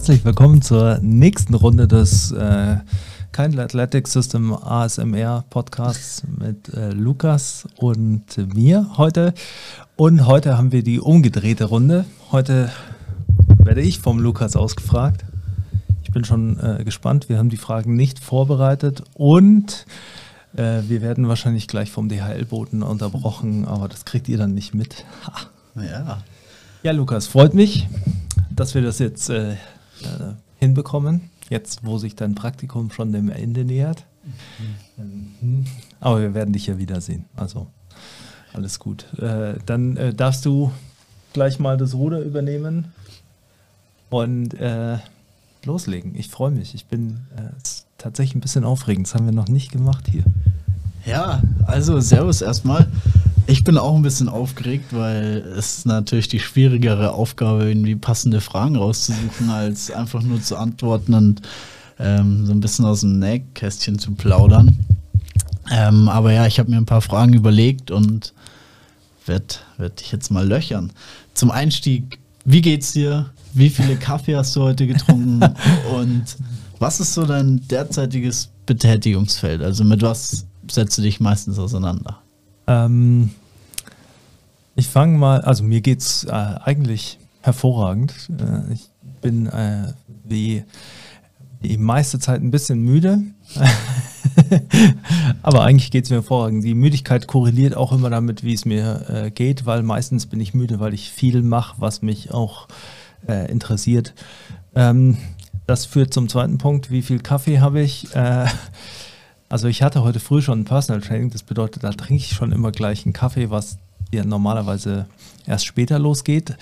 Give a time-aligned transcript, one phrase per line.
[0.00, 2.76] herzlich willkommen zur nächsten Runde des äh,
[3.32, 9.34] Kindle Athletic System ASMR Podcasts mit äh, Lukas und mir heute.
[9.96, 12.06] Und heute haben wir die umgedrehte Runde.
[12.32, 12.72] Heute
[13.58, 15.26] werde ich vom Lukas ausgefragt.
[16.02, 17.28] Ich bin schon äh, gespannt.
[17.28, 19.84] Wir haben die Fragen nicht vorbereitet und
[20.56, 25.04] äh, wir werden wahrscheinlich gleich vom DHL-Boten unterbrochen, aber das kriegt ihr dann nicht mit.
[25.26, 25.32] Ha.
[25.82, 26.22] Ja.
[26.82, 27.86] Ja, Lukas, freut mich,
[28.50, 29.56] dass wir das jetzt äh,
[30.02, 31.30] äh, hinbekommen.
[31.48, 34.04] Jetzt, wo sich dein Praktikum schon dem Ende nähert.
[34.96, 35.66] Mhm.
[36.00, 37.24] Aber wir werden dich ja wiedersehen.
[37.36, 37.66] Also
[38.52, 39.06] alles gut.
[39.18, 40.70] Äh, dann äh, darfst du
[41.32, 42.92] gleich mal das Ruder übernehmen
[44.10, 44.98] und äh,
[45.64, 46.14] loslegen.
[46.16, 46.74] Ich freue mich.
[46.74, 47.20] Ich bin
[47.98, 49.06] tatsächlich ein bisschen aufregend.
[49.06, 50.24] Das haben wir noch nicht gemacht hier.
[51.06, 52.86] Ja, also Servus erstmal.
[53.50, 58.76] Ich bin auch ein bisschen aufgeregt, weil es natürlich die schwierigere Aufgabe, irgendwie passende Fragen
[58.76, 61.42] rauszusuchen, als einfach nur zu antworten und
[61.98, 64.78] ähm, so ein bisschen aus dem Nähkästchen zu plaudern.
[65.68, 68.34] Ähm, aber ja, ich habe mir ein paar Fragen überlegt und
[69.26, 70.92] werde werd dich jetzt mal löchern.
[71.34, 73.30] Zum Einstieg, wie geht's dir?
[73.52, 75.40] Wie viele Kaffee hast du heute getrunken?
[75.96, 76.36] und
[76.78, 79.60] was ist so dein derzeitiges Betätigungsfeld?
[79.60, 82.20] Also mit was setzt du dich meistens auseinander?
[82.68, 83.30] Ähm,
[84.80, 88.14] ich fange mal, also mir geht es äh, eigentlich hervorragend.
[88.30, 88.88] Äh, ich
[89.20, 89.92] bin äh,
[90.24, 90.64] wie
[91.62, 93.20] die meiste Zeit ein bisschen müde.
[95.42, 96.64] Aber eigentlich geht es mir hervorragend.
[96.64, 100.54] Die Müdigkeit korreliert auch immer damit, wie es mir äh, geht, weil meistens bin ich
[100.54, 102.66] müde, weil ich viel mache, was mich auch
[103.28, 104.14] äh, interessiert.
[104.74, 105.18] Ähm,
[105.66, 106.90] das führt zum zweiten Punkt.
[106.90, 108.16] Wie viel Kaffee habe ich?
[108.16, 108.46] Äh,
[109.50, 111.28] also ich hatte heute früh schon ein Personal Training.
[111.28, 113.76] Das bedeutet, da trinke ich schon immer gleich einen Kaffee, was
[114.12, 115.06] ja normalerweise
[115.46, 116.56] erst später losgeht.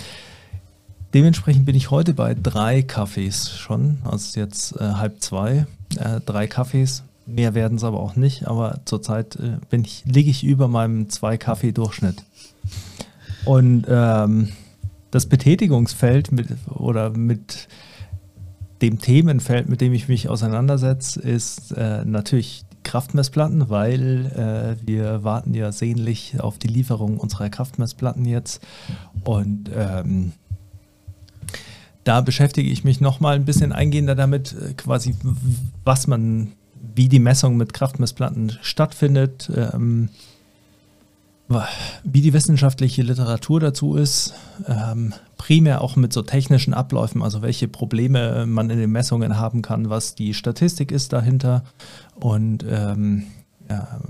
[1.14, 5.66] Dementsprechend bin ich heute bei drei Kaffees schon, also jetzt äh, halb zwei,
[5.96, 7.02] äh, drei Kaffees.
[7.24, 11.38] Mehr werden es aber auch nicht, aber zurzeit äh, ich, liege ich über meinem zwei
[11.38, 12.24] Kaffee Durchschnitt.
[13.44, 14.50] Und ähm,
[15.10, 17.68] das Betätigungsfeld mit, oder mit
[18.82, 25.52] dem Themenfeld, mit dem ich mich auseinandersetze, ist äh, natürlich Kraftmessplatten, weil äh, wir warten
[25.52, 28.62] ja sehnlich auf die Lieferung unserer Kraftmessplatten jetzt.
[29.24, 30.32] Und ähm,
[32.04, 35.14] da beschäftige ich mich nochmal ein bisschen eingehender damit, äh, quasi
[35.84, 36.52] was man,
[36.94, 39.50] wie die Messung mit Kraftmessplatten stattfindet.
[39.54, 40.08] Ähm,
[42.04, 44.34] wie die wissenschaftliche Literatur dazu ist,
[44.66, 49.62] ähm, primär auch mit so technischen Abläufen, also welche Probleme man in den Messungen haben
[49.62, 51.64] kann, was die Statistik ist dahinter
[52.16, 53.24] und ähm,
[53.70, 54.00] ja,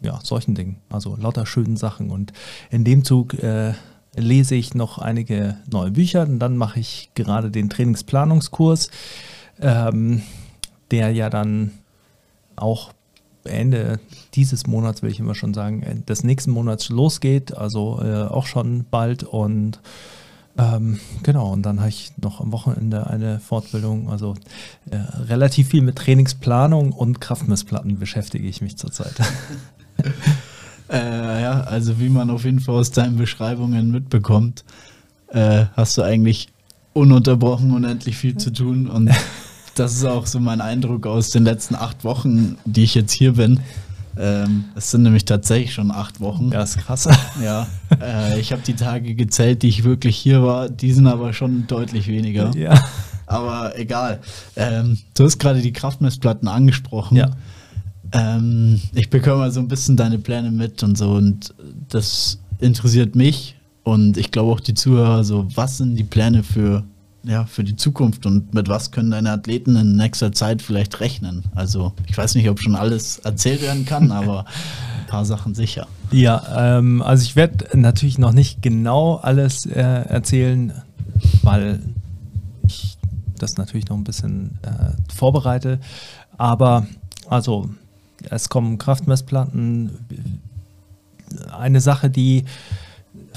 [0.00, 2.10] ja, solchen Dingen, also lauter schönen Sachen.
[2.10, 2.32] Und
[2.70, 3.74] in dem Zug äh,
[4.14, 8.90] lese ich noch einige neue Bücher und dann mache ich gerade den Trainingsplanungskurs,
[9.60, 10.22] ähm,
[10.90, 11.72] der ja dann
[12.56, 12.92] auch
[13.46, 14.00] Ende
[14.34, 18.46] dieses Monats, will ich immer schon sagen, äh, des nächsten Monats losgeht, also äh, auch
[18.46, 19.80] schon bald und
[20.58, 24.34] ähm, genau, und dann habe ich noch am Wochenende eine Fortbildung, also
[24.90, 29.14] äh, relativ viel mit Trainingsplanung und Kraftmessplatten beschäftige ich mich zurzeit.
[30.90, 34.64] äh, ja, also wie man auf jeden Fall aus deinen Beschreibungen mitbekommt,
[35.28, 36.48] äh, hast du eigentlich
[36.94, 39.10] ununterbrochen unendlich viel zu tun und
[39.78, 43.34] das ist auch so mein Eindruck aus den letzten acht Wochen, die ich jetzt hier
[43.34, 43.60] bin.
[44.18, 46.50] Ähm, es sind nämlich tatsächlich schon acht Wochen.
[46.50, 47.08] Ja, ist krass.
[47.42, 47.66] Ja,
[48.00, 50.70] äh, ich habe die Tage gezählt, die ich wirklich hier war.
[50.70, 52.50] Die sind aber schon deutlich weniger.
[52.56, 52.82] Ja.
[53.26, 54.20] Aber egal.
[54.56, 57.16] Ähm, du hast gerade die Kraftmessplatten angesprochen.
[57.16, 57.30] Ja.
[58.12, 61.54] Ähm, ich bekomme mal so ein bisschen deine Pläne mit und so und
[61.88, 66.84] das interessiert mich und ich glaube auch die Zuhörer so, was sind die Pläne für
[67.26, 71.44] ja, für die Zukunft und mit was können deine Athleten in nächster Zeit vielleicht rechnen?
[71.54, 74.40] Also ich weiß nicht, ob schon alles erzählt werden kann, aber
[75.00, 75.86] ein paar Sachen sicher.
[76.12, 80.72] Ja, ähm, also ich werde natürlich noch nicht genau alles äh, erzählen,
[81.42, 81.80] weil
[82.62, 82.96] ich
[83.38, 85.80] das natürlich noch ein bisschen äh, vorbereite.
[86.38, 86.86] Aber
[87.28, 87.68] also
[88.30, 89.90] es kommen Kraftmessplatten.
[91.50, 92.44] Eine Sache, die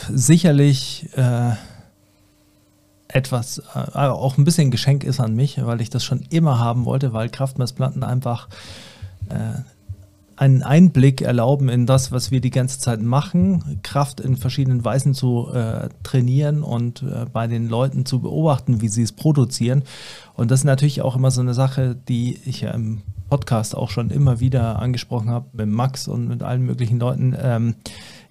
[0.09, 1.53] sicherlich äh,
[3.09, 6.85] etwas, äh, auch ein bisschen Geschenk ist an mich, weil ich das schon immer haben
[6.85, 8.47] wollte, weil Kraftmessplatten einfach
[9.29, 9.61] äh,
[10.39, 15.13] einen Einblick erlauben in das, was wir die ganze Zeit machen, Kraft in verschiedenen Weisen
[15.13, 19.83] zu äh, trainieren und äh, bei den Leuten zu beobachten, wie sie es produzieren.
[20.35, 23.89] Und das ist natürlich auch immer so eine Sache, die ich ja im Podcast auch
[23.89, 27.35] schon immer wieder angesprochen habe, mit Max und mit allen möglichen Leuten.
[27.37, 27.75] Ähm,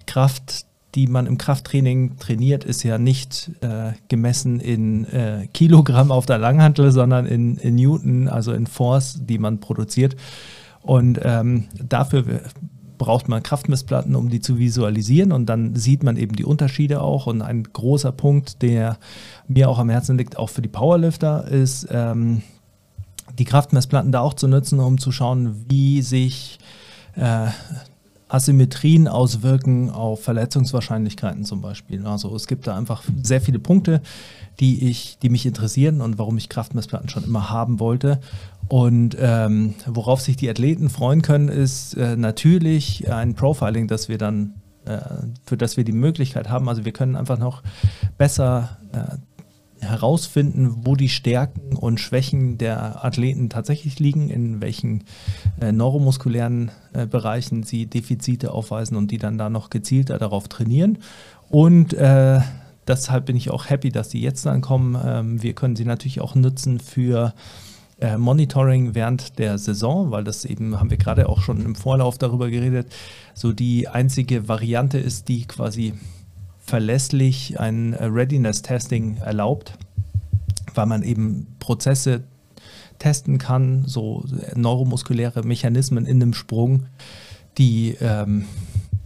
[0.07, 0.65] Kraft
[0.95, 6.39] die man im Krafttraining trainiert, ist ja nicht äh, gemessen in äh, Kilogramm auf der
[6.39, 10.15] Langhantel, sondern in, in, Newton, also in Force, die man produziert.
[10.81, 12.41] Und ähm, dafür
[12.97, 15.31] braucht man Kraftmessplatten, um die zu visualisieren.
[15.31, 17.27] Und dann sieht man eben die Unterschiede auch.
[17.27, 18.97] Und ein großer Punkt, der
[19.47, 22.41] mir auch am Herzen liegt, auch für die Powerlifter, ist ähm,
[23.37, 26.59] die Kraftmessplatten da auch zu nutzen, um zu schauen, wie sich
[27.15, 27.47] äh,
[28.29, 32.05] Asymmetrien auswirken auf Verletzungswahrscheinlichkeiten zum Beispiel.
[32.05, 34.01] Also es gibt da einfach sehr viele Punkte,
[34.59, 38.19] die, ich, die mich interessieren und warum ich Kraftmessplatten schon immer haben wollte.
[38.67, 44.19] Und ähm, worauf sich die Athleten freuen können, ist äh, natürlich ein Profiling, das wir
[44.19, 44.53] dann,
[44.85, 44.99] äh,
[45.45, 46.69] für das wir die Möglichkeit haben.
[46.69, 47.63] Also wir können einfach noch
[48.17, 49.17] besser äh,
[49.81, 55.03] herausfinden, wo die Stärken und Schwächen der Athleten tatsächlich liegen, in welchen
[55.61, 60.99] äh, neuromuskulären äh, Bereichen sie Defizite aufweisen und die dann da noch gezielter darauf trainieren.
[61.49, 62.39] Und äh,
[62.87, 64.97] deshalb bin ich auch happy, dass die jetzt dann kommen.
[65.03, 67.33] Ähm, wir können sie natürlich auch nutzen für
[67.99, 72.17] äh, Monitoring während der Saison, weil das eben, haben wir gerade auch schon im Vorlauf
[72.17, 72.87] darüber geredet,
[73.33, 75.93] so die einzige Variante ist, die quasi
[76.69, 79.73] verlässlich ein äh, Readiness-Testing erlaubt,
[80.75, 82.23] weil man eben Prozesse
[82.99, 84.23] testen kann, so
[84.55, 86.85] neuromuskuläre Mechanismen in einem Sprung,
[87.57, 88.45] die, ähm,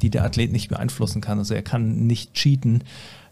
[0.01, 1.39] die der Athlet nicht beeinflussen kann.
[1.39, 2.83] Also er kann nicht cheaten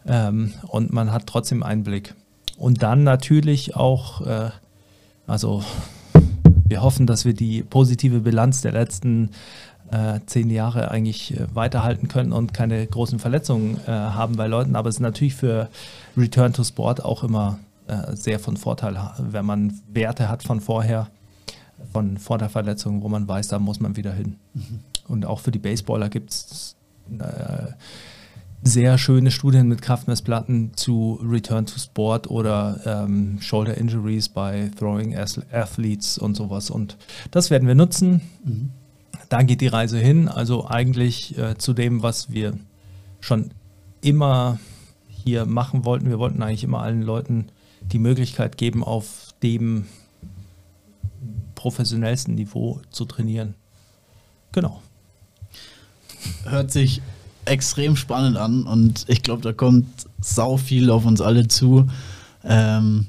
[0.06, 2.14] ähm, und man hat trotzdem Einblick.
[2.56, 4.50] Und dann natürlich auch, äh,
[5.26, 5.62] also
[6.64, 9.30] wir hoffen, dass wir die positive Bilanz der letzten
[9.92, 14.74] äh, zehn Jahre eigentlich äh, weiterhalten können und keine großen Verletzungen äh, haben bei Leuten.
[14.74, 15.68] Aber es ist natürlich für
[16.16, 21.08] Return to Sport auch immer äh, sehr von Vorteil, wenn man Werte hat von vorher,
[21.92, 24.36] von vor der Verletzung, wo man weiß, da muss man wieder hin.
[24.54, 24.80] Mhm.
[25.08, 26.76] Und auch für die Baseballer gibt es
[27.18, 27.72] äh,
[28.62, 35.16] sehr schöne Studien mit Kraftmessplatten zu Return to Sport oder ähm, Shoulder Injuries bei Throwing
[35.16, 36.70] Athletes und sowas.
[36.70, 36.96] Und
[37.30, 38.22] das werden wir nutzen.
[38.44, 38.70] Mhm
[39.32, 40.28] da geht die Reise hin.
[40.28, 42.52] Also eigentlich äh, zu dem, was wir
[43.20, 43.50] schon
[44.02, 44.58] immer
[45.08, 46.10] hier machen wollten.
[46.10, 47.46] Wir wollten eigentlich immer allen Leuten
[47.80, 49.86] die Möglichkeit geben, auf dem
[51.54, 53.54] professionellsten Niveau zu trainieren.
[54.52, 54.82] Genau.
[56.44, 57.00] Hört sich
[57.46, 59.88] extrem spannend an und ich glaube, da kommt
[60.20, 61.88] sau viel auf uns alle zu.
[62.44, 63.06] Ähm,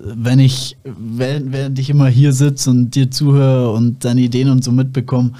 [0.00, 4.62] wenn ich, während, während ich immer hier sitze und dir zuhöre und deine Ideen und
[4.62, 5.32] so mitbekomme,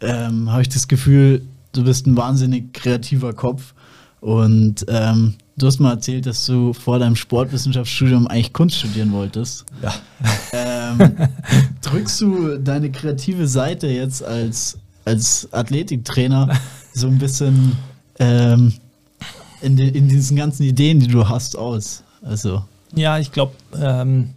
[0.00, 1.42] ähm, habe ich das Gefühl,
[1.72, 3.74] du bist ein wahnsinnig kreativer Kopf.
[4.20, 9.64] Und ähm, du hast mal erzählt, dass du vor deinem Sportwissenschaftsstudium eigentlich Kunst studieren wolltest.
[9.82, 9.94] Ja.
[10.52, 11.16] Ähm,
[11.82, 16.58] drückst du deine kreative Seite jetzt als, als Athletiktrainer
[16.92, 17.76] so ein bisschen
[18.18, 18.72] ähm,
[19.60, 22.02] in, de, in diesen ganzen Ideen, die du hast, aus?
[22.22, 22.64] Also.
[22.96, 24.34] Ja, ich glaube, ähm,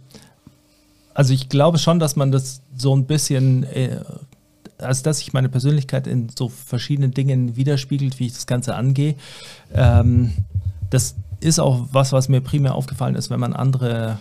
[1.14, 4.00] also ich glaube schon, dass man das so ein bisschen, äh,
[4.78, 9.14] also dass sich meine Persönlichkeit in so verschiedenen Dingen widerspiegelt, wie ich das Ganze angehe.
[9.72, 10.32] Ähm,
[10.90, 14.18] das ist auch was, was mir primär aufgefallen ist, wenn man andere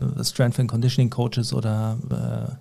[0.00, 2.52] äh, Strength and Conditioning Coaches oder äh,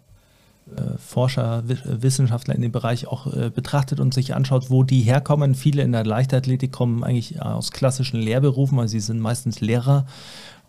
[0.75, 5.56] äh, Forscher, Wissenschaftler in dem Bereich auch äh, betrachtet und sich anschaut, wo die herkommen.
[5.56, 10.08] Viele in der Leichtathletik kommen eigentlich aus klassischen Lehrberufen, also sie sind meistens Lehrer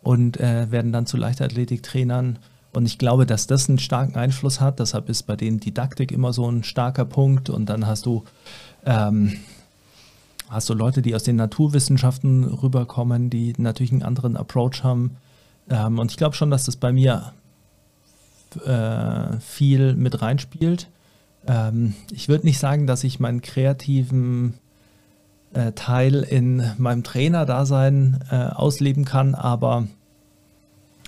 [0.06, 2.38] und äh, werden dann zu Leichtathletiktrainern.
[2.72, 4.78] Und ich glaube, dass das einen starken Einfluss hat.
[4.78, 7.50] Deshalb ist bei denen Didaktik immer so ein starker Punkt.
[7.50, 8.22] Und dann hast du,
[8.84, 9.36] ähm,
[10.48, 15.16] hast du Leute, die aus den Naturwissenschaften rüberkommen, die natürlich einen anderen Approach haben.
[15.68, 17.32] Ähm, und ich glaube schon, dass das bei mir
[18.64, 20.88] äh, viel mit reinspielt.
[21.48, 24.54] Ähm, ich würde nicht sagen, dass ich meinen kreativen
[25.54, 29.86] äh, Teil in meinem Trainerdasein äh, ausleben kann, aber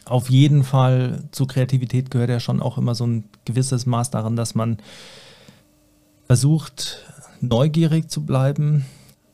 [0.05, 4.37] auf jeden Fall zu Kreativität gehört ja schon auch immer so ein gewisses Maß daran,
[4.37, 4.79] dass man
[6.27, 7.05] versucht,
[7.41, 8.85] neugierig zu bleiben.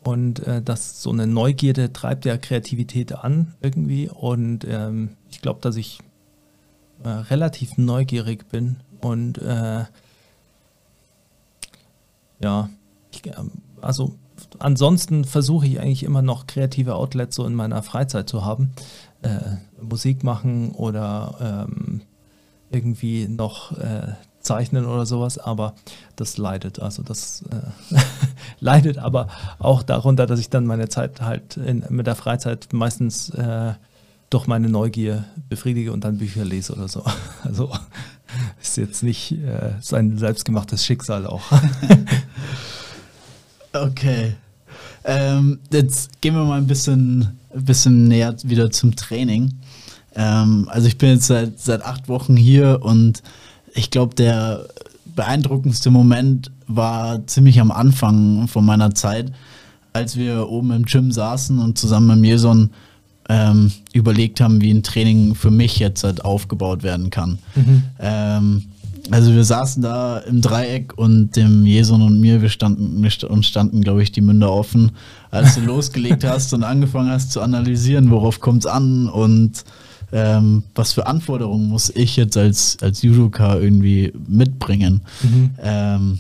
[0.03, 4.09] Und äh, das so eine Neugierde treibt ja Kreativität an irgendwie.
[4.09, 6.01] Und ähm, ich glaube, dass ich
[7.05, 8.77] äh, relativ neugierig bin.
[9.01, 9.85] Und äh,
[12.41, 12.69] ja,
[13.13, 14.15] ich, ähm, also
[14.59, 18.73] ansonsten versuche ich eigentlich immer noch kreative Outlets so in meiner Freizeit zu haben.
[19.23, 19.39] Äh,
[19.81, 22.03] Musik machen oder ähm,
[22.71, 25.75] irgendwie noch äh, zeichnen oder sowas, aber
[26.17, 26.81] das leidet.
[26.81, 27.97] Also das äh,
[28.61, 33.31] leidet aber auch darunter, dass ich dann meine Zeit halt in, mit der Freizeit meistens
[33.31, 33.75] äh,
[34.31, 37.05] durch meine Neugier befriedige und dann Bücher lese oder so.
[37.45, 37.71] Also
[38.61, 41.43] ist jetzt nicht äh, sein selbstgemachtes Schicksal auch.
[43.73, 44.35] okay.
[45.05, 49.55] Ähm, jetzt gehen wir mal ein bisschen, ein bisschen näher wieder zum Training.
[50.15, 53.23] Ähm, also ich bin jetzt seit, seit acht Wochen hier und
[53.75, 54.67] ich glaube, der
[55.15, 59.33] beeindruckendste Moment war ziemlich am Anfang von meiner Zeit,
[59.93, 62.71] als wir oben im Gym saßen und zusammen mit Jeson
[63.29, 67.39] ähm, überlegt haben, wie ein Training für mich jetzt halt aufgebaut werden kann.
[67.55, 67.83] Mhm.
[67.99, 68.65] Ähm,
[69.11, 73.47] also wir saßen da im Dreieck und dem Jeson und mir, wir standen, wir uns
[73.47, 74.93] standen, glaube ich, die Münder offen,
[75.31, 79.65] als du losgelegt hast und angefangen hast zu analysieren, worauf kommt es an und
[80.13, 85.03] ähm, was für Anforderungen muss ich jetzt als, als Judoka irgendwie mitbringen.
[85.23, 85.51] Mhm.
[85.61, 86.19] Ähm,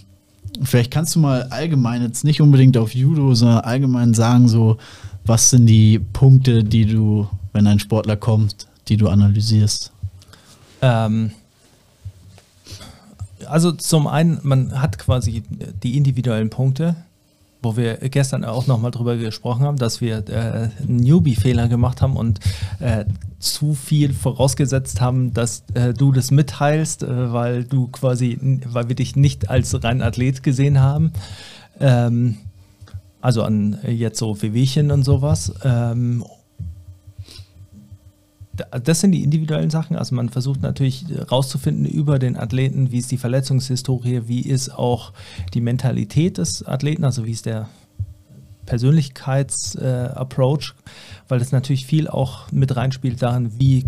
[0.62, 4.78] vielleicht kannst du mal allgemein, jetzt nicht unbedingt auf Judo, sondern allgemein sagen, so,
[5.24, 9.92] was sind die Punkte, die du, wenn ein Sportler kommt, die du analysierst?
[10.82, 11.30] Ähm,
[13.46, 15.42] also zum einen, man hat quasi
[15.82, 16.96] die individuellen Punkte,
[17.62, 22.40] wo wir gestern auch nochmal drüber gesprochen haben, dass wir äh, Newbie-Fehler gemacht haben und
[22.78, 23.06] äh,
[23.38, 28.96] zu viel vorausgesetzt haben, dass äh, du das mitteilst, äh, weil du quasi, weil wir
[28.96, 31.12] dich nicht als rein Athlet gesehen haben.
[31.80, 32.36] Ähm,
[33.20, 35.54] also an jetzt so Wehwehchen und sowas.
[35.64, 36.24] Ähm,
[38.82, 39.96] das sind die individuellen Sachen.
[39.96, 45.12] Also man versucht natürlich rauszufinden über den Athleten, wie ist die Verletzungshistorie, wie ist auch
[45.54, 47.68] die Mentalität des Athleten, also wie ist der
[48.66, 50.74] Persönlichkeitsapproach, äh,
[51.28, 53.84] weil das natürlich viel auch mit reinspielt darin, wie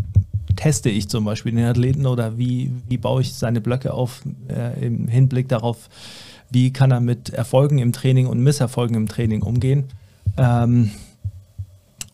[0.54, 4.86] teste ich zum Beispiel den Athleten oder wie, wie baue ich seine Blöcke auf äh,
[4.86, 5.88] im Hinblick darauf,
[6.50, 9.84] wie kann er mit Erfolgen im Training und Misserfolgen im Training umgehen.
[10.38, 10.90] Ähm,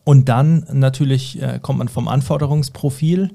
[0.05, 3.31] und dann natürlich äh, kommt man vom Anforderungsprofil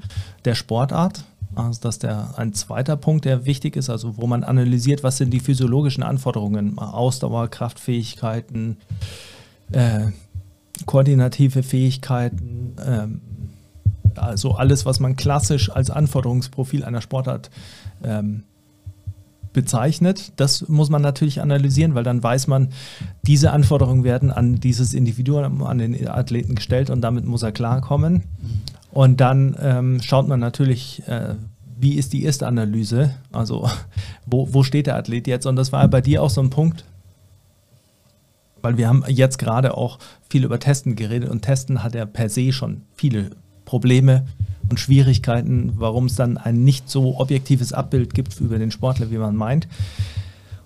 [0.45, 1.23] der Sportart.
[1.55, 5.17] Also das ist der, ein zweiter Punkt, der wichtig ist, also wo man analysiert, was
[5.17, 8.77] sind die physiologischen Anforderungen, Ausdauer, Kraftfähigkeiten,
[9.71, 10.07] äh,
[10.85, 17.49] koordinative Fähigkeiten, äh, also alles, was man klassisch als Anforderungsprofil einer Sportart
[18.03, 18.43] ähm,
[19.57, 20.33] bezeichnet.
[20.35, 22.69] Das muss man natürlich analysieren, weil dann weiß man,
[23.23, 28.21] diese Anforderungen werden an dieses Individuum, an den Athleten gestellt und damit muss er klarkommen.
[28.91, 31.33] Und dann ähm, schaut man natürlich, äh,
[31.75, 33.67] wie ist die erste Analyse, also
[34.27, 35.47] wo, wo steht der Athlet jetzt?
[35.47, 36.85] Und das war bei dir auch so ein Punkt,
[38.61, 39.97] weil wir haben jetzt gerade auch
[40.29, 43.31] viel über Testen geredet und Testen hat ja per se schon viele
[43.67, 44.25] Probleme
[44.69, 49.17] und Schwierigkeiten, warum es dann ein nicht so objektives Abbild gibt über den Sportler, wie
[49.17, 49.67] man meint.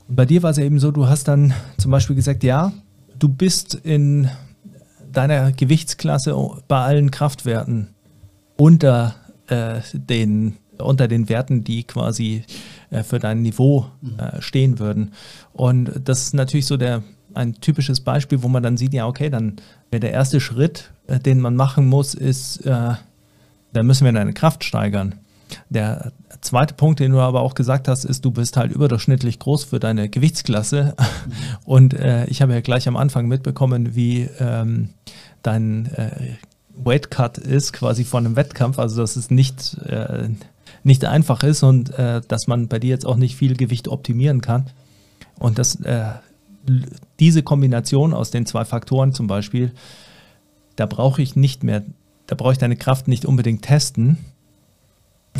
[0.07, 2.71] Und bei dir war es ja eben so, du hast dann zum Beispiel gesagt, ja,
[3.17, 4.29] du bist in
[5.11, 6.35] deiner Gewichtsklasse
[6.67, 7.89] bei allen Kraftwerten
[8.55, 9.15] unter
[9.47, 12.43] äh, den unter den Werten, die quasi
[12.89, 13.85] äh, für dein Niveau
[14.17, 15.11] äh, stehen würden.
[15.53, 17.03] Und das ist natürlich so der
[17.33, 19.57] ein typisches Beispiel, wo man dann sieht, ja, okay, dann
[19.89, 22.93] wäre der erste Schritt, den man machen muss, ist äh,
[23.73, 25.15] dann müssen wir deine Kraft steigern.
[25.69, 29.65] Der zweite Punkt, den du aber auch gesagt hast, ist, du bist halt überdurchschnittlich groß
[29.65, 30.95] für deine Gewichtsklasse.
[30.97, 31.33] Mhm.
[31.65, 34.89] Und äh, ich habe ja gleich am Anfang mitbekommen, wie ähm,
[35.43, 36.35] dein äh,
[36.75, 38.79] Weight Cut ist, quasi vor einem Wettkampf.
[38.79, 40.29] Also, dass es nicht, äh,
[40.83, 44.39] nicht einfach ist und äh, dass man bei dir jetzt auch nicht viel Gewicht optimieren
[44.39, 44.67] kann.
[45.37, 46.11] Und das, äh,
[47.19, 49.73] diese Kombination aus den zwei Faktoren zum Beispiel,
[50.81, 51.83] da brauche ich nicht mehr
[52.31, 54.17] da brauche ich deine Kraft nicht unbedingt testen.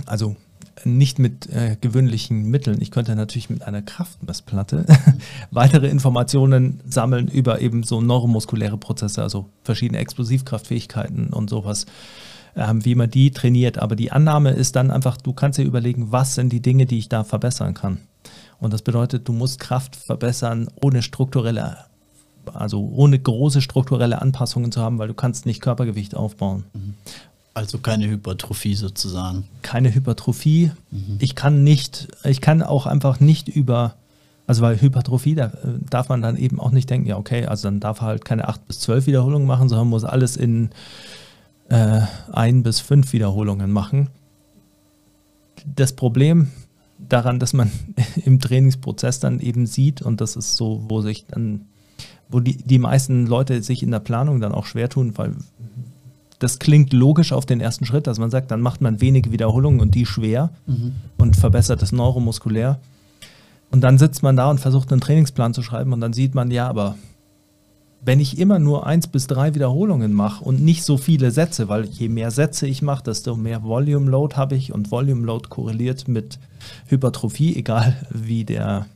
[0.06, 0.36] Also
[0.84, 2.82] nicht mit äh, gewöhnlichen Mitteln.
[2.82, 4.86] Ich könnte natürlich mit einer Kraftmessplatte
[5.52, 11.86] weitere Informationen sammeln über eben so neuromuskuläre Prozesse, also verschiedene Explosivkraftfähigkeiten und sowas,
[12.58, 13.78] ähm, wie man die trainiert.
[13.78, 16.98] Aber die Annahme ist dann einfach, du kannst dir überlegen, was sind die Dinge, die
[16.98, 18.00] ich da verbessern kann.
[18.60, 21.78] Und das bedeutet, du musst Kraft verbessern ohne strukturelle
[22.54, 26.66] also ohne große strukturelle Anpassungen zu haben, weil du kannst nicht Körpergewicht aufbauen.
[26.74, 26.94] Mhm.
[27.54, 29.46] Also keine Hypertrophie sozusagen.
[29.62, 30.72] Keine Hypertrophie.
[30.90, 31.18] Mhm.
[31.20, 33.96] Ich kann nicht, ich kann auch einfach nicht über,
[34.48, 35.52] also weil Hypertrophie, da äh,
[35.90, 38.48] darf man dann eben auch nicht denken, ja okay, also dann darf er halt keine
[38.48, 40.70] 8 bis 12 Wiederholungen machen, sondern muss alles in
[41.70, 44.10] äh, 1 bis 5 Wiederholungen machen.
[45.66, 46.52] Das Problem
[46.98, 47.72] daran, dass man
[48.26, 51.66] im Trainingsprozess dann eben sieht, und das ist so, wo sich dann
[52.32, 55.36] wo die, die meisten Leute sich in der Planung dann auch schwer tun, weil
[56.40, 59.80] das klingt logisch auf den ersten Schritt, dass man sagt, dann macht man wenige Wiederholungen
[59.80, 60.94] und die schwer mhm.
[61.18, 62.80] und verbessert das neuromuskulär.
[63.70, 66.50] Und dann sitzt man da und versucht einen Trainingsplan zu schreiben und dann sieht man,
[66.50, 66.96] ja, aber
[68.04, 71.86] wenn ich immer nur eins bis drei Wiederholungen mache und nicht so viele Sätze, weil
[71.86, 76.08] je mehr Sätze ich mache, desto mehr Volume Load habe ich und Volume Load korreliert
[76.08, 76.40] mit
[76.88, 78.88] Hypertrophie, egal wie der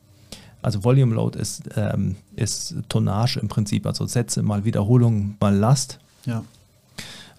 [0.66, 6.00] Also Volume Load ist, ähm, ist Tonnage im Prinzip, also Sätze mal Wiederholung mal Last.
[6.26, 6.44] Ja.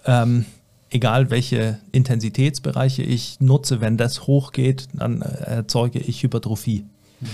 [0.05, 0.45] Ähm,
[0.91, 6.85] egal welche Intensitätsbereiche ich nutze, wenn das hochgeht, dann äh, erzeuge ich Hypertrophie.
[7.19, 7.27] Mhm.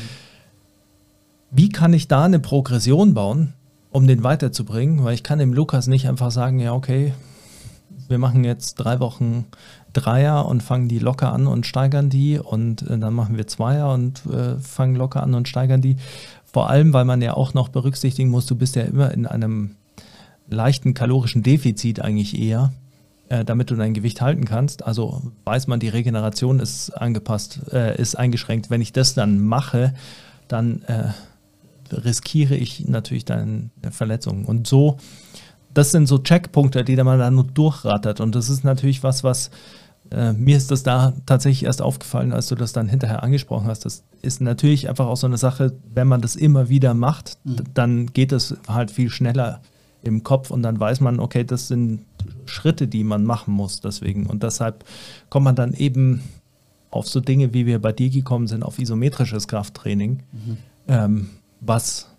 [1.52, 3.54] Wie kann ich da eine Progression bauen,
[3.92, 5.04] um den weiterzubringen?
[5.04, 7.14] Weil ich kann dem Lukas nicht einfach sagen, ja, okay,
[8.08, 9.46] wir machen jetzt drei Wochen
[9.94, 13.94] Dreier und fangen die locker an und steigern die und äh, dann machen wir Zweier
[13.94, 15.98] und äh, fangen locker an und steigern die.
[16.46, 19.76] Vor allem, weil man ja auch noch berücksichtigen muss, du bist ja immer in einem
[20.50, 22.74] leichten kalorischen Defizit eigentlich eher,
[23.30, 24.84] äh, damit du dein Gewicht halten kannst.
[24.86, 28.70] Also weiß man, die Regeneration ist angepasst, äh, ist eingeschränkt.
[28.70, 29.94] Wenn ich das dann mache,
[30.48, 31.10] dann äh,
[31.92, 34.46] riskiere ich natürlich deine Verletzungen.
[34.46, 34.98] Und so,
[35.74, 38.20] das sind so Checkpunkte, die man dann nur durchrattert.
[38.20, 39.50] Und das ist natürlich was, was
[40.12, 43.86] äh, mir ist das da tatsächlich erst aufgefallen, als du das dann hinterher angesprochen hast.
[43.86, 47.58] Das ist natürlich einfach auch so eine Sache, wenn man das immer wieder macht, mhm.
[47.74, 49.62] dann geht es halt viel schneller
[50.02, 52.06] im Kopf und dann weiß man, okay, das sind
[52.46, 54.26] Schritte, die man machen muss deswegen.
[54.26, 54.84] Und deshalb
[55.30, 56.22] kommt man dann eben
[56.92, 60.22] auf so Dinge, wie wir bei dir gekommen sind, auf isometrisches Krafttraining.
[60.32, 60.58] Mhm.
[60.88, 61.30] Ähm,
[61.62, 62.13] was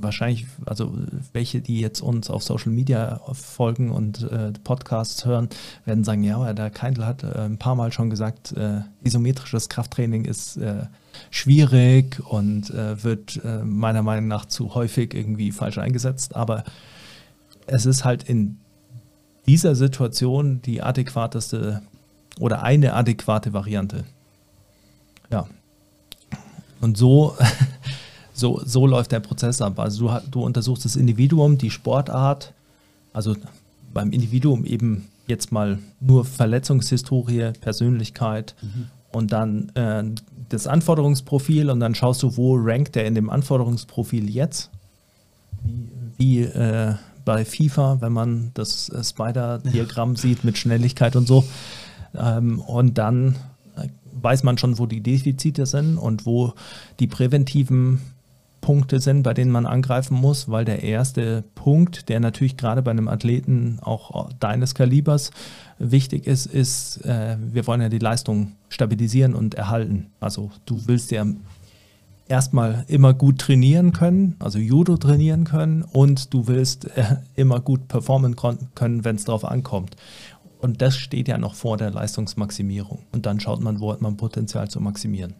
[0.00, 0.92] wahrscheinlich, also
[1.32, 5.48] welche, die jetzt uns auf Social Media folgen und äh, Podcasts hören,
[5.84, 10.24] werden sagen, ja, der Keindl hat äh, ein paar Mal schon gesagt, äh, isometrisches Krafttraining
[10.24, 10.86] ist äh,
[11.30, 16.36] schwierig und äh, wird äh, meiner Meinung nach zu häufig irgendwie falsch eingesetzt.
[16.36, 16.64] Aber
[17.66, 18.58] es ist halt in
[19.46, 21.82] dieser Situation die adäquateste
[22.38, 24.04] oder eine adäquate Variante.
[25.30, 25.46] Ja.
[26.80, 27.36] Und so
[28.38, 29.78] so, so läuft der Prozess ab.
[29.78, 32.52] Also du, du untersuchst das Individuum, die Sportart,
[33.12, 33.36] also
[33.92, 38.86] beim Individuum eben jetzt mal nur Verletzungshistorie, Persönlichkeit mhm.
[39.12, 40.04] und dann äh,
[40.48, 44.70] das Anforderungsprofil und dann schaust du, wo rankt der in dem Anforderungsprofil jetzt.
[46.16, 46.94] Wie, äh,
[47.28, 51.44] bei FIFA, wenn man das äh, Spider-Diagramm sieht mit Schnelligkeit und so.
[52.18, 53.36] Ähm, und dann
[53.76, 53.88] äh,
[54.22, 56.54] weiß man schon, wo die Defizite sind und wo
[57.00, 58.00] die präventiven
[58.60, 62.90] Punkte sind, bei denen man angreifen muss, weil der erste Punkt, der natürlich gerade bei
[62.90, 65.30] einem Athleten auch deines Kalibers
[65.78, 70.08] wichtig ist, ist, äh, wir wollen ja die Leistung stabilisieren und erhalten.
[70.20, 71.24] Also du willst ja
[72.28, 77.88] erstmal immer gut trainieren können, also Judo trainieren können und du willst äh, immer gut
[77.88, 79.96] performen können, wenn es darauf ankommt.
[80.60, 83.04] Und das steht ja noch vor der Leistungsmaximierung.
[83.12, 85.34] Und dann schaut man, wo hat man Potenzial zu maximieren.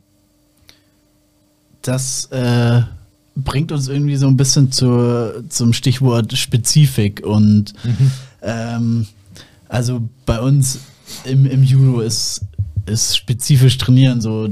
[1.83, 2.83] Das äh,
[3.45, 7.25] bringt uns irgendwie so ein bisschen zur, zum Stichwort Spezifik.
[7.25, 8.11] Und mhm.
[8.43, 9.07] ähm,
[9.69, 10.81] also bei uns
[11.25, 12.43] im, im Judo ist,
[12.87, 14.49] ist spezifisch trainieren so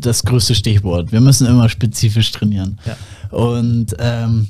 [0.00, 1.12] das größte Stichwort.
[1.12, 2.78] Wir müssen immer spezifisch trainieren.
[2.86, 2.96] Ja.
[3.36, 4.48] Und ähm,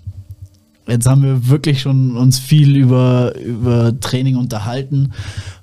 [0.87, 5.13] jetzt haben wir wirklich schon uns viel über, über Training unterhalten.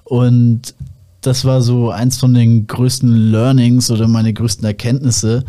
[0.03, 0.73] Und
[1.21, 5.43] das war so eins von den größten Learnings oder meine größten Erkenntnisse,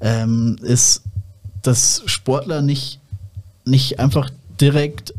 [0.00, 1.02] ähm, ist,
[1.66, 3.00] dass Sportler nicht,
[3.64, 5.14] nicht einfach direkt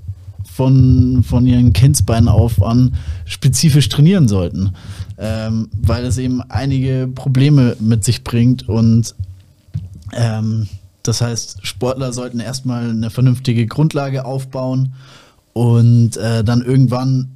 [0.45, 4.71] von, von ihren Kindsbeinen auf an spezifisch trainieren sollten,
[5.17, 9.13] ähm, weil es eben einige Probleme mit sich bringt und
[10.13, 10.67] ähm,
[11.03, 14.93] das heißt, Sportler sollten erstmal eine vernünftige Grundlage aufbauen
[15.53, 17.29] und äh, dann irgendwann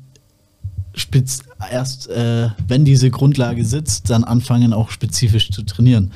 [0.93, 6.11] spitz, erst, äh, wenn diese Grundlage sitzt, dann anfangen auch spezifisch zu trainieren.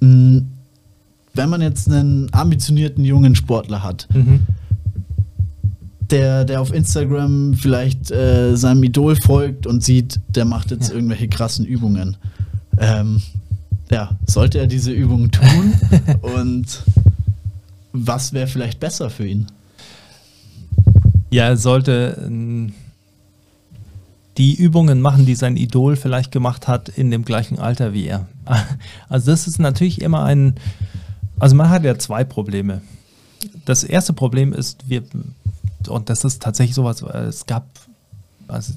[0.00, 0.57] Mhm
[1.34, 4.40] wenn man jetzt einen ambitionierten jungen Sportler hat, mhm.
[6.10, 10.94] der, der auf Instagram vielleicht äh, seinem Idol folgt und sieht, der macht jetzt ja.
[10.94, 12.16] irgendwelche krassen Übungen.
[12.78, 13.22] Ähm,
[13.90, 15.74] ja, sollte er diese Übungen tun?
[16.20, 16.82] und
[17.92, 19.46] was wäre vielleicht besser für ihn?
[21.30, 22.72] Ja, er sollte ähm,
[24.38, 28.26] die Übungen machen, die sein Idol vielleicht gemacht hat, in dem gleichen Alter wie er.
[29.08, 30.54] Also das ist natürlich immer ein,
[31.38, 32.82] also man hat ja zwei Probleme.
[33.64, 35.02] Das erste Problem ist, wir,
[35.88, 37.66] und das ist tatsächlich sowas, es gab,
[38.48, 38.72] also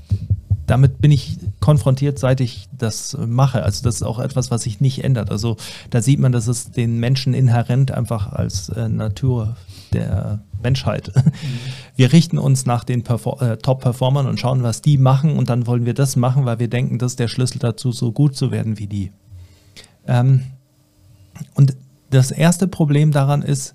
[0.67, 3.63] damit bin ich konfrontiert, seit ich das mache.
[3.63, 5.30] Also das ist auch etwas, was sich nicht ändert.
[5.30, 5.58] Also
[5.89, 9.58] da sieht man, dass es den Menschen inhärent einfach als äh, Natur
[9.91, 11.12] der Menschheit.
[11.13, 11.32] Mhm.
[11.97, 15.67] Wir richten uns nach den Perfor äh, Top-Performern und schauen, was die machen und dann
[15.67, 18.50] wollen wir das machen, weil wir denken, das ist der Schlüssel dazu, so gut zu
[18.50, 19.12] werden wie die.
[20.08, 20.43] Ähm,
[21.54, 21.76] und
[22.12, 23.74] das erste Problem daran ist,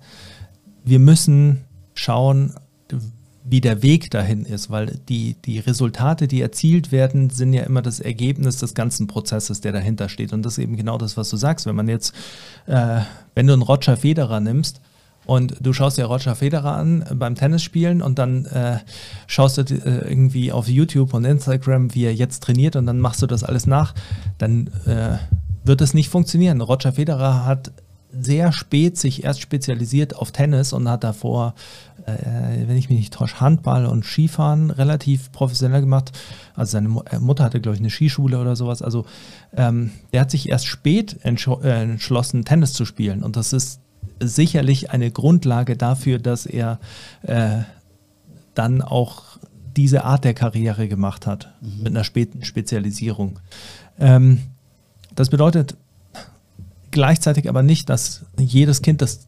[0.85, 2.53] wir müssen schauen,
[3.49, 7.81] wie der Weg dahin ist, weil die, die Resultate, die erzielt werden, sind ja immer
[7.81, 10.33] das Ergebnis des ganzen Prozesses, der dahinter steht.
[10.33, 11.65] Und das ist eben genau das, was du sagst.
[11.65, 12.13] Wenn man jetzt,
[12.65, 13.01] äh,
[13.35, 14.81] wenn du einen Roger Federer nimmst,
[15.25, 18.77] und du schaust dir Roger Federer an beim Tennisspielen und dann äh,
[19.27, 23.21] schaust du äh, irgendwie auf YouTube und Instagram, wie er jetzt trainiert und dann machst
[23.21, 23.93] du das alles nach,
[24.37, 25.17] dann äh,
[25.65, 26.61] wird es nicht funktionieren.
[26.61, 27.73] Roger Federer hat
[28.19, 31.53] sehr spät sich erst spezialisiert auf Tennis und hat davor,
[32.05, 36.11] äh, wenn ich mich nicht täusche, Handball und Skifahren relativ professionell gemacht.
[36.55, 38.81] Also seine äh, Mutter hatte, glaube ich, eine Skischule oder sowas.
[38.81, 39.05] Also
[39.55, 43.23] ähm, der hat sich erst spät äh, entschlossen, Tennis zu spielen.
[43.23, 43.79] Und das ist
[44.19, 46.79] sicherlich eine Grundlage dafür, dass er
[47.23, 47.59] äh,
[48.55, 49.37] dann auch
[49.75, 51.83] diese Art der Karriere gemacht hat, mhm.
[51.83, 53.39] mit einer späten Spezialisierung.
[53.99, 54.39] Ähm,
[55.13, 55.75] das bedeutet,
[56.97, 59.19] gleichzeitig aber nicht, dass jedes Kind, das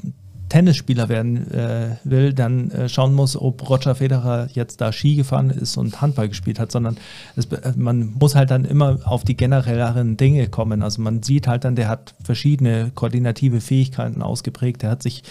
[0.50, 5.52] Tennisspieler werden äh, will, dann äh, schauen muss, ob Roger Federer jetzt da Ski gefahren
[5.52, 6.98] ist und Handball gespielt hat, sondern
[7.36, 10.82] es, äh, man muss halt dann immer auf die generelleren Dinge kommen.
[10.82, 15.22] Also man sieht halt dann, der hat verschiedene koordinative Fähigkeiten ausgeprägt, der hat sich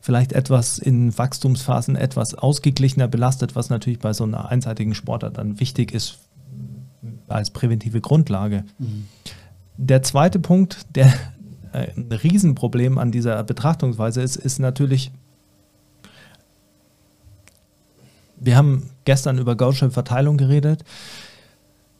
[0.00, 5.58] vielleicht etwas in Wachstumsphasen etwas ausgeglichener belastet, was natürlich bei so einer einseitigen Sportart dann
[5.58, 6.20] wichtig ist
[7.26, 8.62] als präventive Grundlage.
[8.78, 9.08] Mhm.
[9.76, 11.12] Der zweite Punkt, der
[11.72, 15.10] ein Riesenproblem an dieser Betrachtungsweise ist, ist natürlich,
[18.36, 20.84] wir haben gestern über Gaußsche-Verteilung geredet.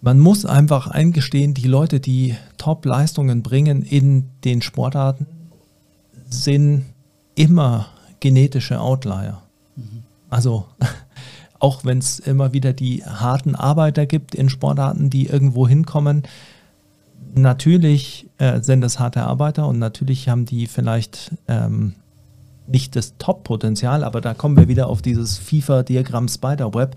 [0.01, 5.27] Man muss einfach eingestehen, die Leute, die Top-Leistungen bringen in den Sportarten,
[6.31, 6.85] sind
[7.35, 7.89] immer
[8.21, 9.43] genetische Outlier.
[9.77, 10.03] Mhm.
[10.31, 10.67] Also
[11.59, 16.23] auch wenn es immer wieder die harten Arbeiter gibt in Sportarten, die irgendwo hinkommen,
[17.35, 21.95] natürlich äh, sind das harte Arbeiter und natürlich haben die vielleicht ähm,
[22.67, 26.97] nicht das Top-Potenzial, aber da kommen wir wieder auf dieses FIFA-Diagramm Spiderweb.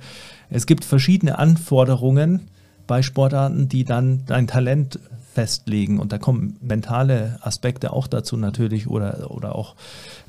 [0.50, 2.50] Es gibt verschiedene Anforderungen
[2.88, 5.00] bei Sportarten, die dann dein Talent
[5.34, 6.00] festlegen.
[6.00, 9.76] Und da kommen mentale Aspekte auch dazu natürlich oder, oder auch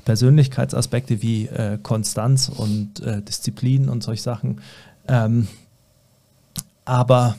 [0.05, 4.61] Persönlichkeitsaspekte wie äh, Konstanz und äh, Disziplin und solche Sachen.
[5.07, 5.47] Ähm,
[6.85, 7.35] aber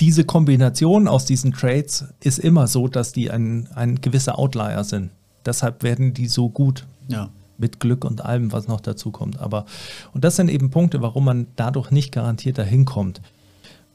[0.00, 5.10] diese Kombination aus diesen Trades ist immer so, dass die ein, ein gewisser Outlier sind.
[5.44, 6.86] Deshalb werden die so gut.
[7.08, 7.30] Ja.
[7.58, 9.38] Mit Glück und allem, was noch dazu kommt.
[9.38, 9.66] Aber,
[10.14, 13.20] und das sind eben Punkte, warum man dadurch nicht garantiert dahin kommt.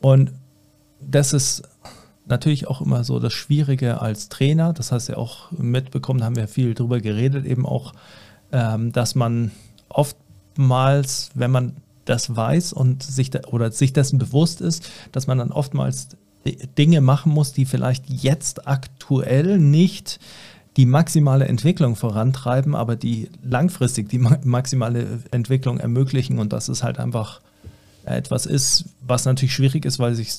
[0.01, 0.33] Und
[1.01, 1.63] das ist
[2.27, 4.71] natürlich auch immer so das Schwierige als Trainer.
[4.71, 7.93] Das hast du ja auch mitbekommen, haben wir viel drüber geredet, eben auch,
[8.51, 9.51] ähm, dass man
[9.89, 11.73] oftmals, wenn man
[12.05, 16.09] das weiß und sich da, oder sich dessen bewusst ist, dass man dann oftmals
[16.77, 20.19] Dinge machen muss, die vielleicht jetzt aktuell nicht
[20.77, 26.99] die maximale Entwicklung vorantreiben, aber die langfristig die maximale Entwicklung ermöglichen und dass es halt
[26.99, 27.41] einfach
[28.03, 30.31] etwas ist, was natürlich schwierig ist, weil sich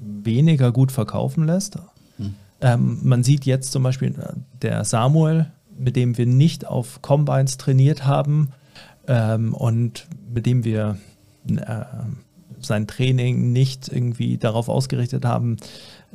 [0.00, 1.78] weniger gut verkaufen lässt.
[2.18, 2.34] Hm.
[2.60, 5.46] Ähm, man sieht jetzt zum Beispiel äh, der Samuel,
[5.78, 8.50] mit dem wir nicht auf Combines trainiert haben,
[9.08, 10.98] ähm, und mit dem wir
[11.48, 11.84] äh,
[12.60, 15.56] sein Training nicht irgendwie darauf ausgerichtet haben,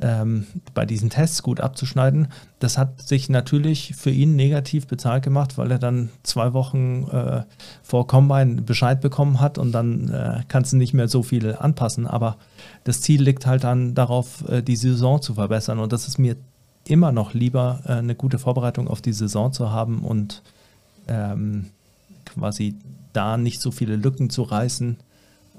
[0.00, 2.28] ähm, bei diesen Tests gut abzuschneiden.
[2.58, 7.42] Das hat sich natürlich für ihn negativ bezahlt gemacht, weil er dann zwei Wochen äh,
[7.82, 12.06] vor Combine Bescheid bekommen hat und dann äh, kannst du nicht mehr so viel anpassen.
[12.06, 12.36] Aber
[12.84, 15.78] das Ziel liegt halt dann darauf, äh, die Saison zu verbessern.
[15.78, 16.36] Und das ist mir
[16.86, 20.42] immer noch lieber, äh, eine gute Vorbereitung auf die Saison zu haben und
[21.08, 21.66] ähm,
[22.34, 22.74] quasi
[23.12, 24.96] da nicht so viele Lücken zu reißen,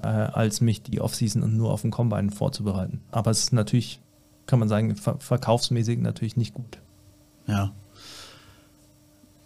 [0.02, 3.00] äh, als mich die Offseason nur auf den Combine vorzubereiten.
[3.10, 4.00] Aber es ist natürlich,
[4.46, 6.78] kann man sagen, ver verkaufsmäßig natürlich nicht gut.
[7.46, 7.72] Ja.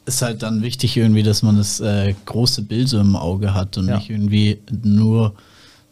[0.06, 3.76] Ist halt dann wichtig irgendwie, dass man das äh, große Bild so im Auge hat
[3.76, 3.96] und ja.
[3.96, 5.34] nicht irgendwie nur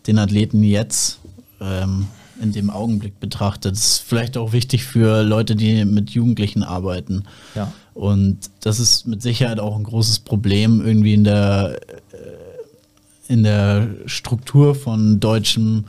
[0.07, 1.19] den Athleten jetzt
[1.61, 2.07] ähm,
[2.41, 3.73] in dem Augenblick betrachtet.
[3.73, 7.25] Das ist vielleicht auch wichtig für Leute, die mit Jugendlichen arbeiten.
[7.55, 7.73] Ja.
[7.97, 11.81] Und das ist mit Sicherheit auch ein großes Problem irgendwie in der,
[12.13, 15.87] äh, in der Struktur von deutschem,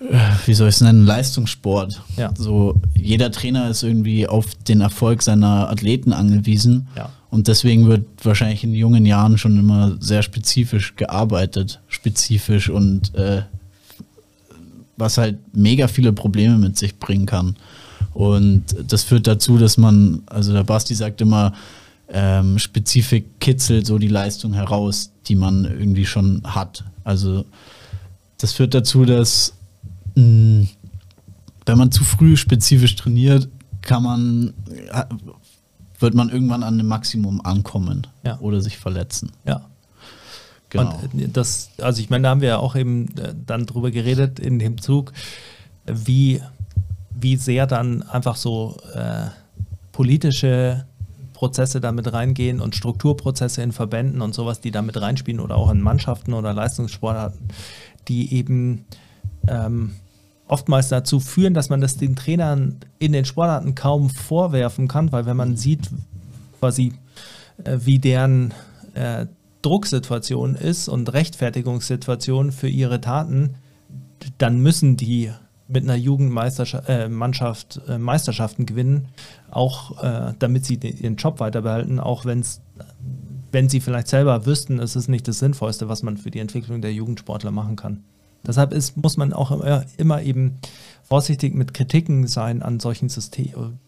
[0.00, 2.02] äh, wie soll ich es nennen, Leistungssport.
[2.18, 2.34] Ja.
[2.36, 6.88] So, jeder Trainer ist irgendwie auf den Erfolg seiner Athleten angewiesen.
[6.94, 7.10] Ja.
[7.30, 13.44] Und deswegen wird wahrscheinlich in jungen Jahren schon immer sehr spezifisch gearbeitet, spezifisch und äh,
[14.98, 17.56] was halt mega viele Probleme mit sich bringen kann.
[18.18, 21.52] Und das führt dazu, dass man, also der Basti sagt immer,
[22.08, 26.82] ähm, Spezifik kitzelt so die Leistung heraus, die man irgendwie schon hat.
[27.04, 27.44] Also
[28.38, 29.54] das führt dazu, dass
[30.16, 30.68] mh, mm,
[31.66, 33.48] wenn man zu früh spezifisch trainiert,
[33.82, 34.52] kann man,
[34.90, 35.04] äh,
[36.00, 38.36] wird man irgendwann an dem Maximum ankommen ja.
[38.40, 39.30] oder sich verletzen.
[39.46, 39.64] Ja.
[40.70, 41.00] Genau.
[41.12, 44.40] Und das, also ich meine, da haben wir ja auch eben äh, dann drüber geredet
[44.40, 45.12] in dem Zug,
[45.86, 46.42] wie,
[47.20, 49.26] wie sehr dann einfach so äh,
[49.92, 50.86] politische
[51.32, 55.80] Prozesse damit reingehen und Strukturprozesse in Verbänden und sowas, die damit reinspielen oder auch in
[55.80, 57.48] Mannschaften oder Leistungssportarten,
[58.08, 58.84] die eben
[59.46, 59.92] ähm,
[60.48, 65.26] oftmals dazu führen, dass man das den Trainern in den Sportarten kaum vorwerfen kann, weil
[65.26, 65.90] wenn man sieht,
[66.58, 66.94] quasi,
[67.64, 68.54] äh, wie deren
[68.94, 69.26] äh,
[69.62, 73.54] Drucksituation ist und Rechtfertigungssituation für ihre Taten,
[74.38, 75.30] dann müssen die
[75.68, 79.08] mit einer Jugendmannschaft äh, äh, Meisterschaften gewinnen,
[79.50, 82.62] auch äh, damit sie den, ihren Job weiter behalten, auch wenn's,
[83.52, 86.80] wenn sie vielleicht selber wüssten, es ist nicht das Sinnvollste, was man für die Entwicklung
[86.80, 88.02] der Jugendsportler machen kann.
[88.46, 90.58] Deshalb ist, muss man auch immer, immer eben
[91.02, 93.78] vorsichtig mit Kritiken sein an solchen Systemen,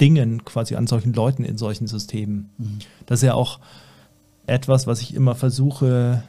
[0.00, 2.50] Dingen, quasi an solchen Leuten in solchen Systemen.
[2.58, 2.78] Mhm.
[3.06, 3.60] Das ist ja auch
[4.46, 6.24] etwas, was ich immer versuche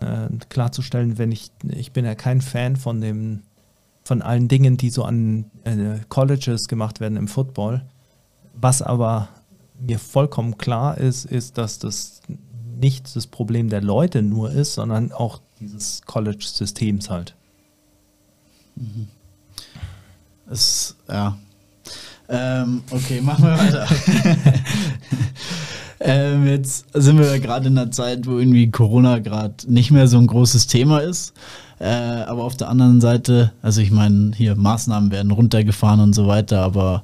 [0.00, 3.42] äh, klarzustellen, wenn ich, ich bin ja kein Fan von dem,
[4.10, 7.82] von allen Dingen, die so an äh, Colleges gemacht werden im Football.
[8.54, 9.28] Was aber
[9.78, 12.20] mir vollkommen klar ist, ist, dass das
[12.80, 17.36] nicht das Problem der Leute nur ist, sondern auch dieses College-Systems halt.
[18.74, 19.06] Mhm.
[20.50, 21.38] Es, ja.
[22.28, 23.86] Ähm, okay, machen wir weiter.
[26.00, 30.18] ähm, jetzt sind wir gerade in einer Zeit, wo irgendwie Corona gerade nicht mehr so
[30.18, 31.32] ein großes Thema ist.
[31.80, 36.26] Äh, aber auf der anderen Seite, also ich meine, hier Maßnahmen werden runtergefahren und so
[36.26, 37.02] weiter, aber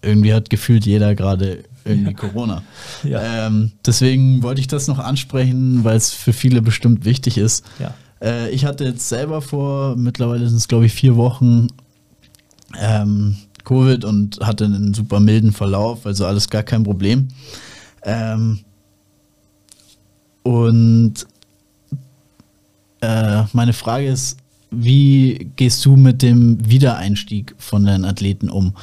[0.00, 2.16] irgendwie hat gefühlt jeder gerade irgendwie ja.
[2.16, 2.62] Corona.
[3.02, 3.46] Ja.
[3.46, 7.64] Ähm, deswegen wollte ich das noch ansprechen, weil es für viele bestimmt wichtig ist.
[7.80, 7.94] Ja.
[8.22, 11.66] Äh, ich hatte jetzt selber vor, mittlerweile sind es glaube ich vier Wochen,
[12.80, 17.26] ähm, Covid und hatte einen super milden Verlauf, also alles gar kein Problem.
[18.04, 18.60] Ähm,
[20.44, 21.26] und
[23.00, 24.38] äh, meine Frage ist,
[24.70, 28.74] wie gehst du mit dem Wiedereinstieg von den Athleten um?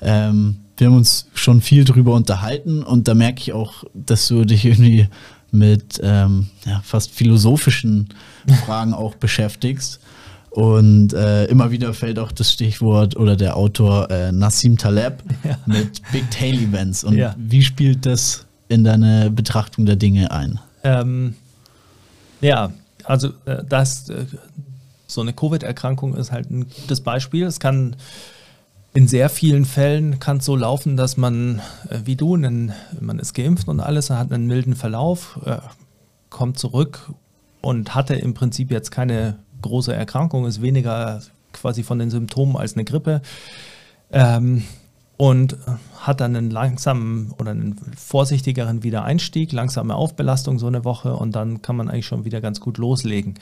[0.00, 4.44] Ähm, wir haben uns schon viel drüber unterhalten und da merke ich auch, dass du
[4.44, 5.08] dich irgendwie
[5.50, 8.08] mit ähm, ja, fast philosophischen
[8.66, 10.00] Fragen auch beschäftigst.
[10.50, 15.58] Und äh, immer wieder fällt auch das Stichwort oder der Autor äh, Nassim Taleb ja.
[15.66, 17.04] mit Big Tail Events.
[17.04, 17.34] Und ja.
[17.38, 20.58] wie spielt das in deine Betrachtung der Dinge ein?
[20.82, 21.34] Ähm,
[22.40, 22.72] ja,
[23.06, 24.26] also äh, das, äh,
[25.06, 27.44] so eine Covid-Erkrankung ist halt ein gutes Beispiel.
[27.44, 27.96] Es kann
[28.92, 33.18] in sehr vielen Fällen kann es so laufen, dass man, äh, wie du, einen, man
[33.18, 35.38] ist geimpft und alles, hat einen milden Verlauf,
[36.30, 37.10] kommt zurück
[37.60, 42.74] und hatte im Prinzip jetzt keine große Erkrankung, ist weniger quasi von den Symptomen als
[42.74, 43.22] eine Grippe.
[44.10, 44.64] Ähm,
[45.16, 45.56] und
[45.98, 51.62] hat dann einen langsamen oder einen vorsichtigeren Wiedereinstieg, langsame Aufbelastung so eine Woche und dann
[51.62, 53.34] kann man eigentlich schon wieder ganz gut loslegen.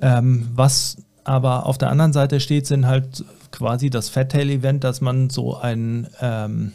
[0.00, 5.30] Ähm, was aber auf der anderen Seite steht, sind halt quasi das Fat-Tail-Event, dass man
[5.30, 6.72] so ein, ähm,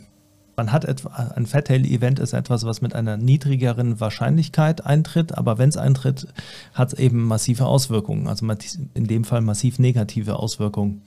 [0.56, 5.70] man hat etwa, ein Fat-Tail-Event ist etwas, was mit einer niedrigeren Wahrscheinlichkeit eintritt, aber wenn
[5.70, 6.28] es eintritt,
[6.74, 8.46] hat es eben massive Auswirkungen, also
[8.94, 11.02] in dem Fall massiv negative Auswirkungen.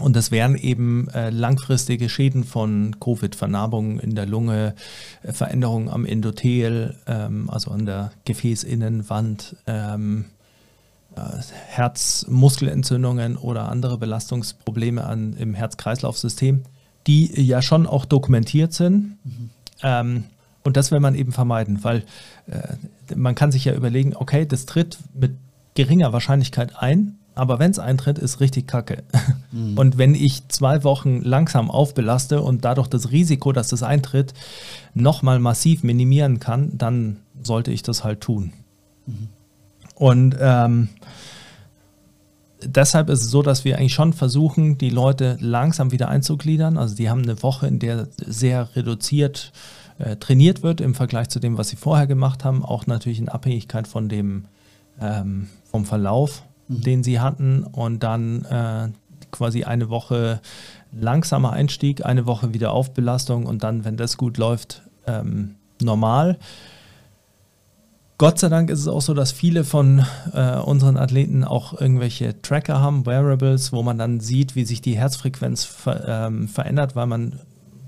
[0.00, 4.74] Und das wären eben äh, langfristige Schäden von Covid, Vernarbungen in der Lunge,
[5.22, 10.24] äh, Veränderungen am Endothel, ähm, also an der Gefäßinnenwand, ähm,
[11.16, 11.20] äh,
[11.68, 16.62] Herzmuskelentzündungen oder andere Belastungsprobleme an, im Herz-Kreislauf-System,
[17.06, 19.18] die ja schon auch dokumentiert sind.
[19.24, 19.50] Mhm.
[19.82, 20.24] Ähm,
[20.62, 22.04] und das will man eben vermeiden, weil
[23.16, 25.32] man kann sich ja überlegen, okay, das tritt mit
[25.74, 29.02] geringer Wahrscheinlichkeit ein, aber wenn es eintritt, ist richtig kacke.
[29.52, 29.76] Mhm.
[29.76, 34.32] Und wenn ich zwei Wochen langsam aufbelaste und dadurch das Risiko, dass das eintritt,
[34.94, 38.52] nochmal massiv minimieren kann, dann sollte ich das halt tun.
[39.06, 39.28] Mhm.
[39.96, 40.88] Und ähm,
[42.64, 46.76] deshalb ist es so, dass wir eigentlich schon versuchen, die Leute langsam wieder einzugliedern.
[46.76, 49.50] Also die haben eine Woche, in der sehr reduziert
[49.98, 52.64] äh, trainiert wird im Vergleich zu dem, was sie vorher gemacht haben.
[52.64, 54.44] Auch natürlich in Abhängigkeit von dem
[55.00, 56.82] ähm, vom Verlauf, mhm.
[56.82, 57.64] den sie hatten.
[57.64, 58.88] Und dann äh,
[59.30, 60.40] quasi eine Woche
[60.92, 66.38] langsamer Einstieg, eine Woche wieder Aufbelastung und dann, wenn das gut läuft, ähm, normal.
[68.18, 70.04] Gott sei Dank ist es auch so, dass viele von
[70.34, 74.98] äh, unseren Athleten auch irgendwelche Tracker haben, Wearables, wo man dann sieht, wie sich die
[74.98, 77.40] Herzfrequenz ver ähm, verändert, weil man,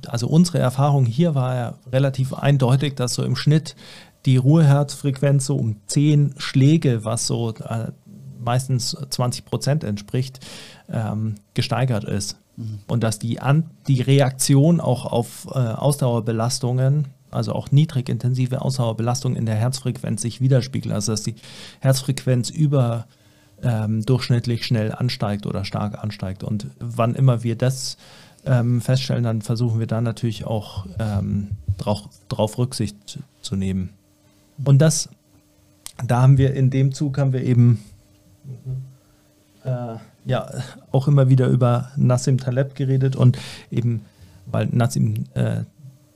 [0.07, 3.77] also unsere Erfahrung hier war ja relativ eindeutig, dass so im Schnitt
[4.25, 7.89] die Ruheherzfrequenz so um 10 Schläge, was so äh,
[8.45, 10.41] meistens 20 Prozent entspricht,
[10.91, 12.37] ähm, gesteigert ist.
[12.57, 12.81] Mhm.
[12.87, 19.47] Und dass die, An die Reaktion auch auf äh, Ausdauerbelastungen also auch niedrigintensive Ausdauerbelastung in
[19.47, 20.95] der Herzfrequenz sich widerspiegelt.
[20.95, 21.35] Also dass die
[21.81, 23.07] Herzfrequenz über
[23.63, 26.45] ähm, durchschnittlich schnell ansteigt oder stark ansteigt.
[26.45, 27.97] Und wann immer wir das
[28.45, 33.91] ähm, feststellen, dann versuchen wir da natürlich auch ähm, drauf, drauf Rücksicht zu nehmen.
[34.65, 35.09] Und das,
[36.05, 37.83] da haben wir in dem Zug haben wir eben
[39.65, 40.51] äh, ja
[40.91, 43.39] auch immer wieder über Nassim Taleb geredet und
[43.71, 44.05] eben,
[44.47, 45.63] weil Nassim äh,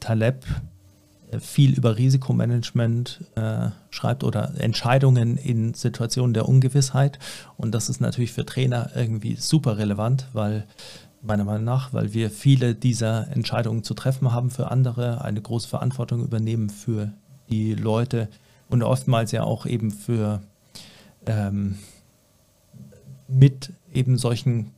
[0.01, 0.45] Taleb
[1.31, 7.19] äh, viel über Risikomanagement äh, schreibt oder Entscheidungen in Situationen der Ungewissheit.
[7.57, 10.65] Und das ist natürlich für Trainer irgendwie super relevant, weil
[11.23, 15.69] meiner Meinung nach, weil wir viele dieser Entscheidungen zu treffen haben für andere, eine große
[15.69, 17.13] Verantwortung übernehmen für
[17.51, 18.29] die Leute
[18.69, 20.41] und oftmals ja auch eben für
[21.27, 21.79] ähm,
[23.29, 24.73] mit eben solchen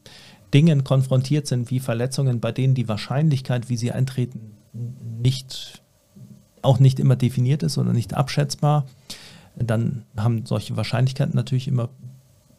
[0.54, 4.56] Dingen konfrontiert sind wie Verletzungen, bei denen die Wahrscheinlichkeit, wie sie eintreten,
[5.20, 5.82] nicht
[6.62, 8.86] auch nicht immer definiert ist oder nicht abschätzbar,
[9.56, 11.90] dann haben solche Wahrscheinlichkeiten natürlich immer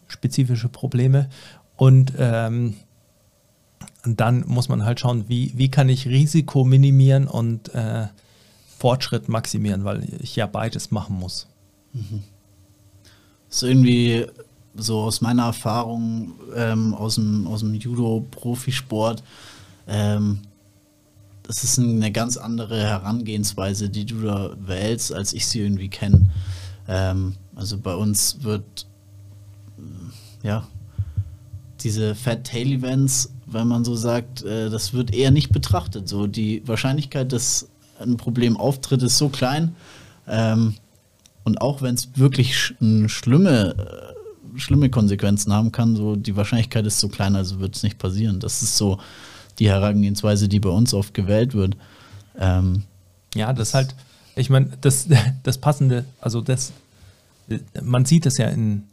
[0.08, 1.30] spezifische Probleme
[1.76, 2.76] und ähm,
[4.04, 8.08] dann muss man halt schauen, wie, wie kann ich Risiko minimieren und äh,
[8.78, 11.48] Fortschritt maximieren, weil ich ja beides machen muss.
[11.94, 12.24] Mhm.
[13.50, 14.26] So irgendwie
[14.80, 19.24] so aus meiner Erfahrung ähm, aus dem, aus dem Judo-Profisport,
[19.88, 20.40] ähm,
[21.44, 26.30] das ist eine ganz andere Herangehensweise, die du da wählst, als ich sie irgendwie kenne.
[26.88, 28.86] Ähm, also bei uns wird
[30.44, 30.68] ja
[31.82, 36.08] diese Fat Tail Events, wenn man so sagt, äh, das wird eher nicht betrachtet.
[36.08, 37.68] So die Wahrscheinlichkeit, dass
[38.00, 39.76] ein Problem auftritt, ist so klein.
[40.28, 40.76] Ähm,
[41.44, 42.76] und auch wenn es wirklich sch
[43.08, 44.19] schlimme, äh,
[44.56, 48.40] schlimme Konsequenzen haben kann, so die Wahrscheinlichkeit ist so klein, also wird es nicht passieren.
[48.40, 49.00] Das ist so
[49.60, 51.76] die Herangehensweise, die bei uns oft gewählt wird.
[52.38, 52.84] Ähm,
[53.36, 53.96] ja, das ist halt,
[54.36, 55.08] ich meine, das,
[55.44, 56.72] das Passende, also das,
[57.82, 58.84] man sieht es ja in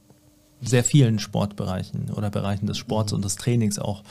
[0.63, 4.03] sehr vielen Sportbereichen oder Bereichen des Sports und des Trainings auch.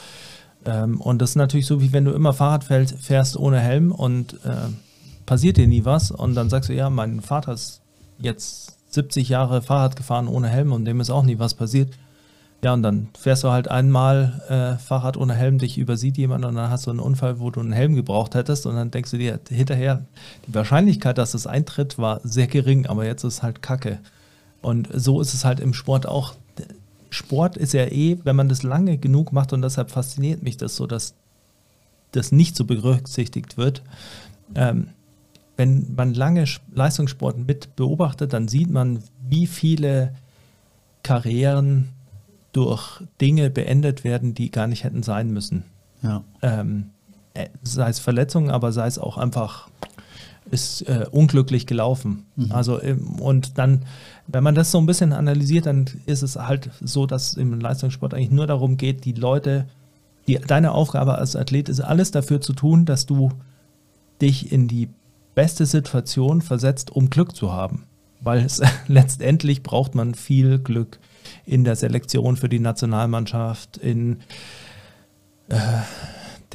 [0.66, 4.34] Ähm, und das ist natürlich so, wie wenn du immer Fahrrad fährst ohne Helm und
[4.46, 4.70] äh,
[5.26, 6.12] passiert dir nie was.
[6.12, 7.82] Und dann sagst du, ja, mein Vater ist
[8.20, 8.65] jetzt
[8.96, 11.94] 70 Jahre Fahrrad gefahren ohne Helm und dem ist auch nie was passiert.
[12.64, 16.56] Ja, und dann fährst du halt einmal äh, Fahrrad ohne Helm, dich übersieht jemand und
[16.56, 19.18] dann hast du einen Unfall, wo du einen Helm gebraucht hättest und dann denkst du
[19.18, 20.04] dir hinterher,
[20.48, 24.00] die Wahrscheinlichkeit, dass es eintritt, war sehr gering, aber jetzt ist halt Kacke.
[24.64, 26.34] Und so ist es halt im Sport auch.
[27.12, 30.76] Sport ist ja eh, wenn man das lange genug macht und deshalb fasziniert mich das
[30.76, 31.14] so, dass
[32.14, 33.84] das nicht so berücksichtigt wird.
[34.56, 34.88] Ähm,
[35.58, 40.14] wenn man lange Leistungssport mit beobachtet, dann sieht man, wie viele
[41.04, 41.90] Karrieren
[42.52, 45.64] durch Dinge beendet werden, die gar nicht hätten sein müssen.
[46.02, 46.24] Ja.
[46.42, 46.92] Ähm,
[47.34, 49.70] äh, sei es Verletzungen, aber sei es auch einfach
[50.52, 52.26] ist äh, unglücklich gelaufen.
[52.36, 52.52] Mhm.
[52.52, 53.82] Also ähm, und dann,
[54.28, 58.14] wenn man das so ein bisschen analysiert, dann ist es halt so, dass im Leistungssport
[58.14, 59.66] eigentlich nur darum geht, die Leute,
[60.28, 63.32] die, deine Aufgabe als Athlet ist alles dafür zu tun, dass du
[64.22, 64.90] dich in die
[65.36, 67.84] beste Situation versetzt, um Glück zu haben.
[68.22, 71.00] Weil es letztendlich braucht man viel Glück
[71.46, 74.22] in der Selektion für die Nationalmannschaft, in
[75.50, 75.58] äh,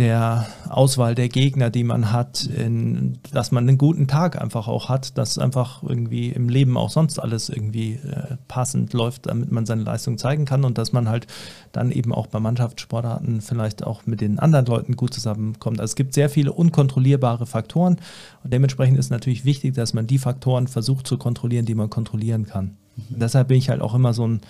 [0.01, 4.89] der Auswahl der Gegner, die man hat, in, dass man einen guten Tag einfach auch
[4.89, 9.67] hat, dass einfach irgendwie im Leben auch sonst alles irgendwie äh, passend läuft, damit man
[9.67, 11.27] seine Leistung zeigen kann und dass man halt
[11.73, 15.81] dann eben auch bei Mannschaftssportarten vielleicht auch mit den anderen Leuten gut zusammenkommt.
[15.81, 17.99] Also es gibt sehr viele unkontrollierbare Faktoren
[18.43, 22.47] und dementsprechend ist natürlich wichtig, dass man die Faktoren versucht zu kontrollieren, die man kontrollieren
[22.47, 22.79] kann.
[22.97, 23.19] Mhm.
[23.19, 24.41] Deshalb bin ich halt auch immer so ein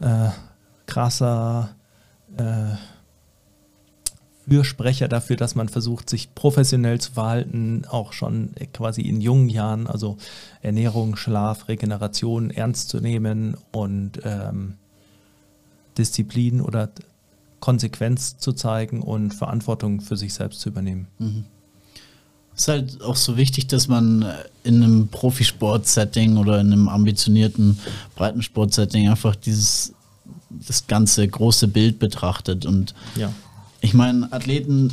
[0.00, 0.28] äh,
[0.84, 1.70] krasser
[2.36, 2.74] äh,
[4.52, 9.86] Fürsprecher dafür, dass man versucht, sich professionell zu verhalten, auch schon quasi in jungen Jahren,
[9.86, 10.18] also
[10.60, 14.74] Ernährung, Schlaf, Regeneration ernst zu nehmen und ähm,
[15.96, 16.90] Disziplin oder
[17.60, 21.06] Konsequenz zu zeigen und Verantwortung für sich selbst zu übernehmen.
[21.18, 21.44] Mhm.
[22.54, 24.30] Es ist halt auch so wichtig, dass man
[24.64, 27.78] in einem Profisport-Setting oder in einem ambitionierten
[28.16, 29.94] Breitensport-Setting einfach dieses
[30.50, 33.32] das ganze große Bild betrachtet und ja
[33.82, 34.90] ich meine, Athleten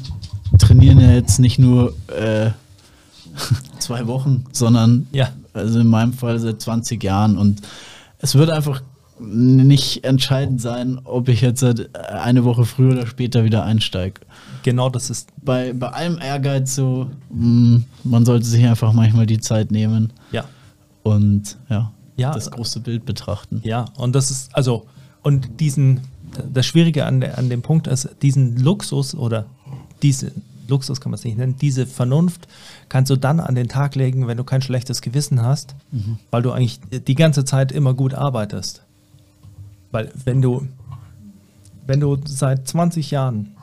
[0.58, 2.50] trainieren ja jetzt nicht nur äh,
[3.80, 5.30] zwei Wochen, sondern ja.
[5.54, 7.38] also in meinem Fall seit 20 Jahren.
[7.38, 7.62] Und
[8.18, 8.82] es wird einfach
[9.20, 14.22] nicht entscheidend sein, ob ich jetzt eine Woche früher oder später wieder einsteige.
[14.64, 15.30] Genau, das ist.
[15.44, 20.12] Bei, bei allem Ehrgeiz so, mh, mm, man sollte sich einfach manchmal die Zeit nehmen.
[20.32, 20.46] Ja.
[21.04, 23.62] Und ja, ja, das große Bild betrachten.
[23.64, 24.86] Ja, und das ist, also,
[25.22, 26.02] und diesen
[26.52, 29.46] das Schwierige an, der, an dem Punkt ist, diesen Luxus oder
[30.02, 30.32] diese,
[30.68, 32.48] Luxus kann man es nicht nennen, diese Vernunft
[32.88, 36.20] kannst du dann an den Tag legen, wenn du kein schlechtes Gewissen hast, mhm.
[36.32, 38.84] weil du eigentlich die ganze Zeit immer gut arbeitest.
[39.92, 40.68] Weil wenn du,
[41.86, 43.56] wenn du seit 20 Jahren,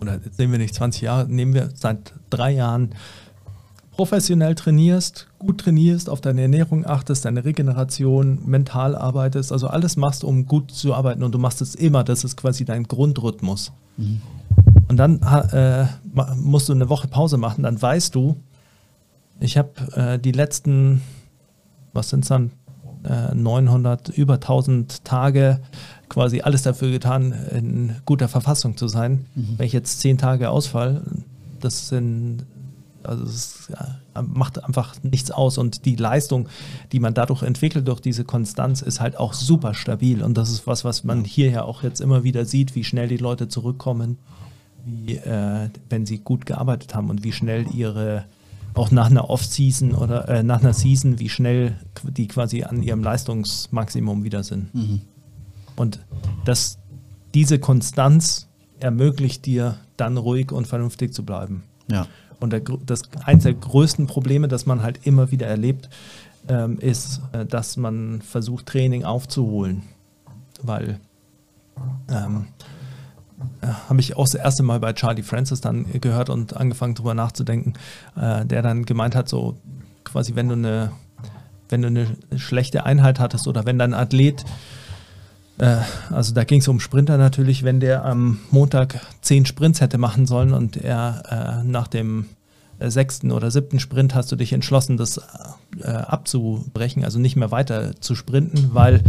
[0.00, 2.90] oder jetzt nehmen wir nicht 20 Jahre, nehmen wir seit drei Jahren
[3.98, 10.22] professionell trainierst, gut trainierst, auf deine Ernährung achtest, deine Regeneration, mental arbeitest, also alles machst,
[10.22, 13.72] um gut zu arbeiten und du machst es immer, das ist quasi dein Grundrhythmus.
[13.96, 14.22] Mhm.
[14.86, 15.20] Und dann
[15.50, 15.86] äh,
[16.36, 18.36] musst du eine Woche Pause machen, dann weißt du,
[19.40, 21.02] ich habe äh, die letzten,
[21.92, 22.52] was sind es dann,
[23.02, 25.58] äh, 900, über 1000 Tage
[26.08, 29.26] quasi alles dafür getan, in guter Verfassung zu sein.
[29.34, 29.54] Mhm.
[29.56, 31.02] Wenn ich jetzt 10 Tage ausfall,
[31.58, 32.46] das sind
[33.02, 33.70] also es
[34.26, 36.48] macht einfach nichts aus und die Leistung,
[36.92, 40.22] die man dadurch entwickelt, durch diese Konstanz, ist halt auch super stabil.
[40.22, 43.08] Und das ist was, was man hier ja auch jetzt immer wieder sieht, wie schnell
[43.08, 44.18] die Leute zurückkommen,
[44.84, 48.24] wie, äh, wenn sie gut gearbeitet haben und wie schnell ihre,
[48.74, 53.02] auch nach einer Off-Season oder äh, nach einer Season, wie schnell die quasi an ihrem
[53.02, 54.74] Leistungsmaximum wieder sind.
[54.74, 55.00] Mhm.
[55.76, 56.00] Und
[56.44, 56.78] das,
[57.34, 58.48] diese Konstanz
[58.80, 61.64] ermöglicht dir dann ruhig und vernünftig zu bleiben.
[61.90, 62.06] Ja.
[62.40, 65.88] Und der, das eines der größten Probleme, das man halt immer wieder erlebt,
[66.48, 69.82] ähm, ist, äh, dass man versucht, Training aufzuholen.
[70.62, 71.00] Weil
[72.08, 72.46] ähm,
[73.60, 77.14] äh, habe ich auch das erste Mal bei Charlie Francis dann gehört und angefangen darüber
[77.14, 77.74] nachzudenken,
[78.16, 79.56] äh, der dann gemeint hat, so
[80.04, 80.92] quasi, wenn du eine,
[81.68, 84.44] wenn du eine schlechte Einheit hattest oder wenn dein Athlet
[86.10, 90.26] also da ging es um Sprinter natürlich, wenn der am Montag zehn Sprints hätte machen
[90.26, 92.26] sollen und er äh, nach dem
[92.78, 95.20] äh, sechsten oder siebten Sprint hast du dich entschlossen, das
[95.82, 99.02] äh, abzubrechen, also nicht mehr weiter zu sprinten, weil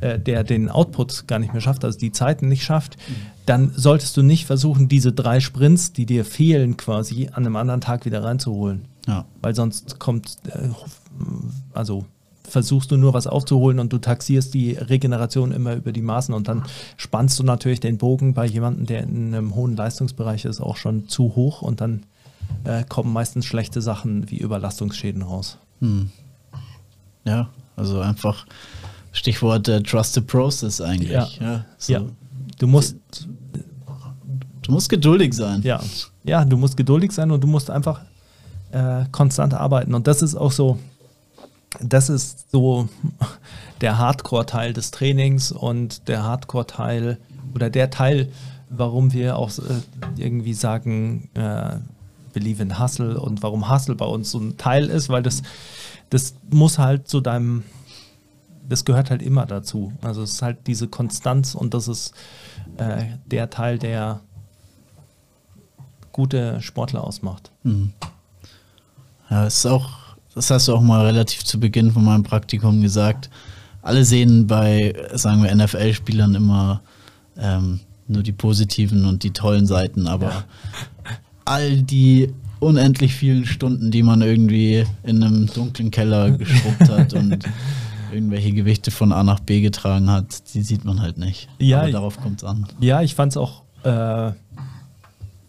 [0.00, 2.96] äh, der den Output gar nicht mehr schafft, also die Zeiten nicht schafft,
[3.44, 7.80] dann solltest du nicht versuchen, diese drei Sprints, die dir fehlen, quasi an einem anderen
[7.80, 8.86] Tag wieder reinzuholen.
[9.06, 9.26] Ja.
[9.42, 10.68] Weil sonst kommt, äh,
[11.74, 12.06] also
[12.52, 16.48] versuchst du nur was aufzuholen und du taxierst die Regeneration immer über die Maßen und
[16.48, 16.64] dann
[16.96, 21.08] spannst du natürlich den Bogen bei jemandem, der in einem hohen Leistungsbereich ist, auch schon
[21.08, 22.04] zu hoch und dann
[22.64, 25.58] äh, kommen meistens schlechte Sachen wie Überlastungsschäden raus.
[25.80, 26.10] Hm.
[27.24, 28.46] Ja, also einfach
[29.12, 31.10] Stichwort äh, Trust the Process eigentlich.
[31.10, 31.28] Ja.
[31.40, 31.92] ja, so.
[31.92, 32.02] ja.
[32.58, 32.96] Du musst
[34.62, 35.60] Du musst geduldig sein.
[35.62, 35.80] Ja,
[36.22, 38.00] ja du musst geduldig sein und du musst einfach
[38.70, 39.94] äh, konstant arbeiten.
[39.94, 40.78] Und das ist auch so,
[41.80, 42.88] das ist so
[43.80, 47.18] der Hardcore-Teil des Trainings und der Hardcore-Teil
[47.54, 48.30] oder der Teil,
[48.68, 49.80] warum wir auch äh,
[50.16, 51.76] irgendwie sagen, äh,
[52.32, 55.42] Believe in Hustle und warum Hustle bei uns so ein Teil ist, weil das,
[56.10, 57.62] das muss halt zu deinem,
[58.68, 59.92] das gehört halt immer dazu.
[60.02, 62.14] Also es ist halt diese Konstanz und das ist
[62.78, 64.20] äh, der Teil, der
[66.12, 67.50] gute Sportler ausmacht.
[67.64, 67.92] Mhm.
[69.28, 70.01] Ja, es ist auch
[70.34, 73.30] das hast du auch mal relativ zu Beginn von meinem Praktikum gesagt,
[73.82, 76.82] alle sehen bei, sagen wir, NFL-Spielern immer
[77.36, 80.44] ähm, nur die positiven und die tollen Seiten, aber ja.
[81.44, 87.44] all die unendlich vielen Stunden, die man irgendwie in einem dunklen Keller geschrubbt hat und
[88.12, 91.48] irgendwelche Gewichte von A nach B getragen hat, die sieht man halt nicht.
[91.58, 92.66] Ja, aber darauf kommt es an.
[92.80, 94.32] Ja, ich fand es auch äh,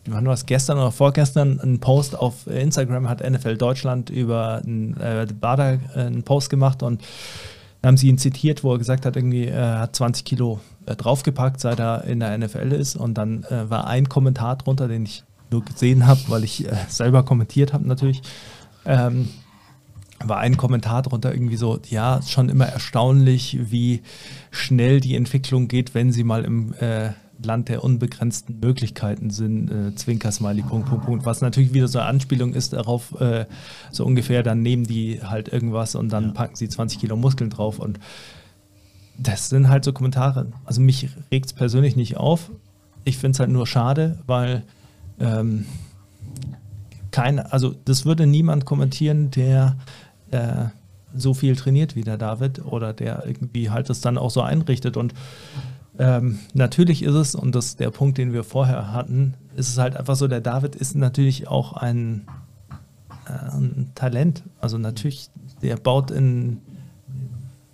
[0.06, 5.26] war es gestern oder vorgestern, ein Post auf Instagram hat NFL Deutschland über einen äh,
[5.40, 7.02] Bader äh, einen Post gemacht und
[7.84, 11.60] haben sie ihn zitiert, wo er gesagt hat, irgendwie er hat 20 Kilo äh, draufgepackt,
[11.60, 15.24] seit er in der NFL ist und dann äh, war ein Kommentar drunter, den ich
[15.52, 18.22] nur gesehen habe, weil ich äh, selber kommentiert habe natürlich.
[18.86, 19.30] Ähm,
[20.26, 24.02] war ein Kommentar drunter irgendwie so, ja, schon immer erstaunlich, wie
[24.52, 27.10] schnell die Entwicklung geht, wenn sie mal im äh,
[27.42, 31.26] Land der unbegrenzten Möglichkeiten sind, äh, Zwinker-Smiley, Punkt, Punkt, Punkt.
[31.26, 33.46] Was natürlich wieder so eine Anspielung ist darauf, äh,
[33.92, 36.32] so ungefähr, dann nehmen die halt irgendwas und dann ja.
[36.32, 38.00] packen sie 20 Kilo Muskeln drauf und
[39.18, 40.48] das sind halt so Kommentare.
[40.66, 42.52] Also mich regt es persönlich nicht auf.
[43.04, 44.64] Ich finde es halt nur schade, weil
[45.20, 45.66] ähm,
[47.12, 49.78] kein, also das würde niemand kommentieren, der
[50.32, 50.66] äh,
[51.16, 54.98] so viel trainiert wie der David oder der irgendwie halt das dann auch so einrichtet
[54.98, 55.14] und
[56.00, 59.78] ähm, natürlich ist es, und das ist der Punkt, den wir vorher hatten, ist es
[59.78, 62.28] halt einfach so, der David ist natürlich auch ein,
[63.28, 64.44] äh, ein Talent.
[64.60, 65.30] Also natürlich,
[65.62, 66.60] der baut in,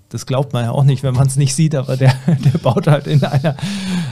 [0.09, 2.87] das glaubt man ja auch nicht, wenn man es nicht sieht, aber der, der baut
[2.87, 3.55] halt in, einer,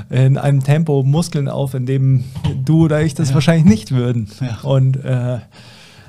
[0.10, 2.24] in einem Tempo Muskeln auf, in dem
[2.64, 3.36] du oder ich das ja.
[3.36, 4.30] wahrscheinlich nicht würden.
[4.39, 4.60] Ja.
[4.62, 5.39] Und, äh,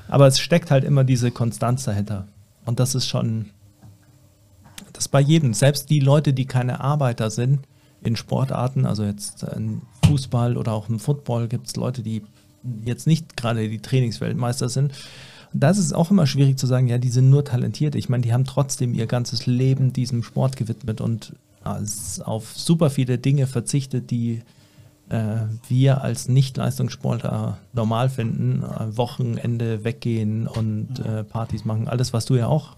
[0.07, 2.27] aber es steckt halt immer diese Konstanz dahinter.
[2.65, 3.47] Und das ist schon,
[4.93, 7.59] das bei jedem, selbst die Leute, die keine Arbeiter sind,
[8.01, 12.23] in Sportarten, also jetzt im Fußball oder auch im Football gibt es Leute, die
[12.85, 14.93] jetzt nicht gerade die Trainingsweltmeister sind.
[15.53, 17.95] Und das ist auch immer schwierig zu sagen, ja, die sind nur talentiert.
[17.95, 21.33] Ich meine, die haben trotzdem ihr ganzes Leben diesem Sport gewidmet und
[22.23, 24.41] auf super viele Dinge verzichtet, die
[25.09, 28.63] äh, wir als Nicht-Leistungssportler normal finden.
[28.63, 31.87] Äh, Wochenende weggehen und äh, Partys machen.
[31.87, 32.77] Alles, was du ja auch,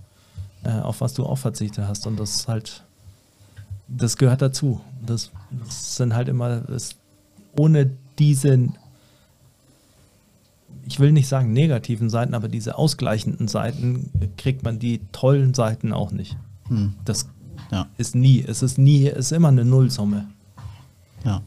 [0.63, 2.07] äh, auf was du auch verzichtet hast.
[2.07, 2.83] Und das halt,
[3.87, 4.81] das gehört dazu.
[5.05, 6.95] Das, das sind halt immer, das,
[7.57, 8.77] ohne diesen
[10.85, 15.93] ich will nicht sagen negativen Seiten, aber diese ausgleichenden Seiten kriegt man die tollen Seiten
[15.93, 16.37] auch nicht.
[16.67, 16.93] Hm.
[17.05, 17.27] Das
[17.71, 17.87] ja.
[17.97, 20.27] ist nie, es ist nie, es ist immer eine Nullsumme.
[21.23, 21.41] Ja.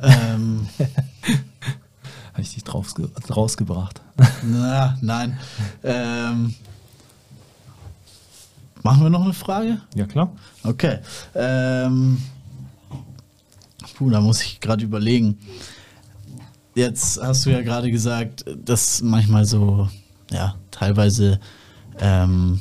[0.02, 0.68] ähm.
[2.32, 2.94] Habe ich dich draus,
[3.28, 4.00] rausgebracht?
[4.42, 5.38] Na, nein.
[5.82, 6.54] Ähm.
[8.82, 9.80] Machen wir noch eine Frage?
[9.94, 10.32] Ja, klar.
[10.64, 10.98] Okay.
[11.34, 12.18] Ähm,
[13.94, 15.38] puh, da muss ich gerade überlegen.
[16.74, 19.88] Jetzt hast du ja gerade gesagt, dass manchmal so,
[20.30, 21.38] ja, teilweise
[22.00, 22.60] ähm,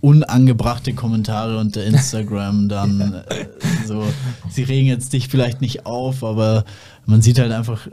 [0.00, 3.46] unangebrachte Kommentare unter Instagram dann äh,
[3.86, 4.04] so,
[4.50, 6.64] sie regen jetzt dich vielleicht nicht auf, aber
[7.06, 7.86] man sieht halt einfach,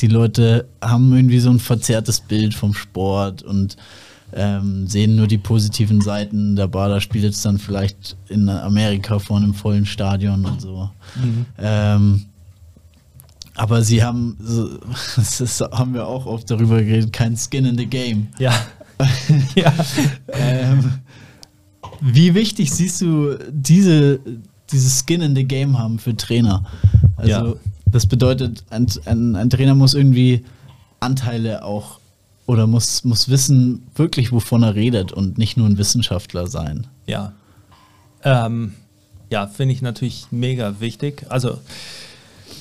[0.00, 3.78] die Leute haben irgendwie so ein verzerrtes Bild vom Sport und
[4.32, 6.56] ähm, sehen nur die positiven Seiten.
[6.56, 10.90] Der Bader spielt jetzt dann vielleicht in Amerika vor einem vollen Stadion und so.
[11.16, 11.46] Mhm.
[11.58, 12.24] Ähm,
[13.54, 14.36] aber sie haben,
[15.16, 18.28] das haben wir auch oft darüber geredet, kein Skin in the Game.
[18.38, 18.54] Ja.
[19.54, 19.72] ja.
[20.28, 20.92] ähm,
[22.00, 24.20] wie wichtig siehst du diese,
[24.70, 26.64] dieses Skin in the Game haben für Trainer?
[27.16, 27.54] Also, ja.
[27.86, 30.44] das bedeutet, ein, ein, ein, Trainer muss irgendwie
[31.00, 31.98] Anteile auch
[32.48, 36.86] oder muss, muss wissen, wirklich, wovon er redet und nicht nur ein Wissenschaftler sein.
[37.04, 37.34] Ja.
[38.24, 38.72] Ähm,
[39.28, 41.26] ja, finde ich natürlich mega wichtig.
[41.28, 41.58] Also,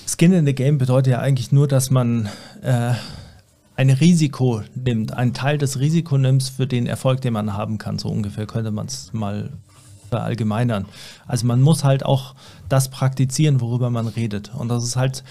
[0.05, 2.27] Skin in the Game bedeutet ja eigentlich nur, dass man
[2.63, 2.95] äh,
[3.77, 7.97] ein Risiko nimmt, einen Teil des Risikos nimmt für den Erfolg, den man haben kann.
[7.97, 9.51] So ungefähr könnte man es mal
[10.09, 10.85] verallgemeinern.
[11.27, 12.35] Also man muss halt auch
[12.67, 14.53] das praktizieren, worüber man redet.
[14.53, 15.23] Und das ist halt,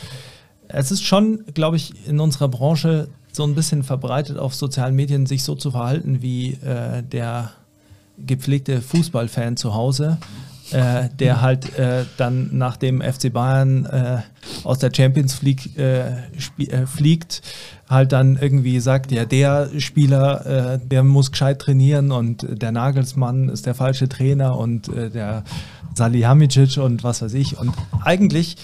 [0.69, 5.27] es ist schon, glaube ich, in unserer Branche so ein bisschen verbreitet auf sozialen Medien,
[5.27, 7.53] sich so zu verhalten wie äh, der
[8.19, 10.17] gepflegte Fußballfan zu Hause,
[10.73, 14.19] äh, der halt äh, dann nach dem FC Bayern äh,
[14.65, 17.43] aus der Champions League äh, äh, fliegt,
[17.91, 23.51] halt dann irgendwie sagt, ja, der Spieler, äh, der muss gescheit trainieren und der Nagelsmann
[23.51, 25.45] ist der falsche Trainer und der
[25.95, 27.59] Salihamidzic und was weiß ich.
[27.59, 28.57] Und eigentlich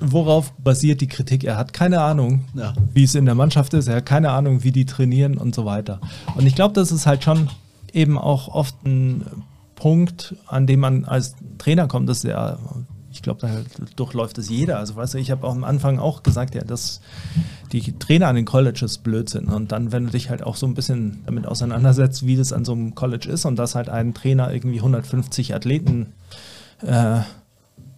[0.00, 1.44] worauf basiert die Kritik?
[1.44, 2.72] Er hat keine Ahnung, ja.
[2.92, 5.64] wie es in der Mannschaft ist, er hat keine Ahnung, wie die trainieren und so
[5.64, 6.00] weiter.
[6.34, 7.48] Und ich glaube, das ist halt schon
[7.92, 9.24] eben auch oft ein
[9.74, 12.58] Punkt, an dem man als Trainer kommt, dass ja,
[13.12, 13.50] ich glaube, da
[13.96, 14.78] durchläuft es jeder.
[14.78, 17.00] Also weißt du, ich habe auch am Anfang auch gesagt, ja, dass
[17.72, 19.48] die Trainer an den Colleges blöd sind.
[19.48, 22.64] Und dann, wenn du dich halt auch so ein bisschen damit auseinandersetzt, wie das an
[22.64, 26.12] so einem College ist und dass halt ein Trainer irgendwie 150 Athleten
[26.82, 27.20] äh,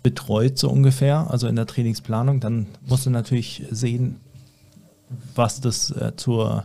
[0.02, 4.16] betreut, so ungefähr, also in der Trainingsplanung, dann musst du natürlich sehen,
[5.34, 6.64] was das äh, zur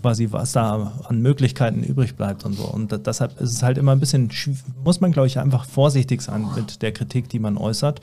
[0.00, 2.64] quasi, was da an Möglichkeiten übrig bleibt und so.
[2.64, 4.30] Und deshalb ist es halt immer ein bisschen,
[4.84, 8.00] muss man glaube ich einfach vorsichtig sein mit der Kritik, die man äußert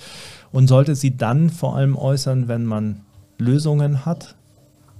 [0.51, 3.01] und sollte sie dann vor allem äußern, wenn man
[3.37, 4.35] Lösungen hat,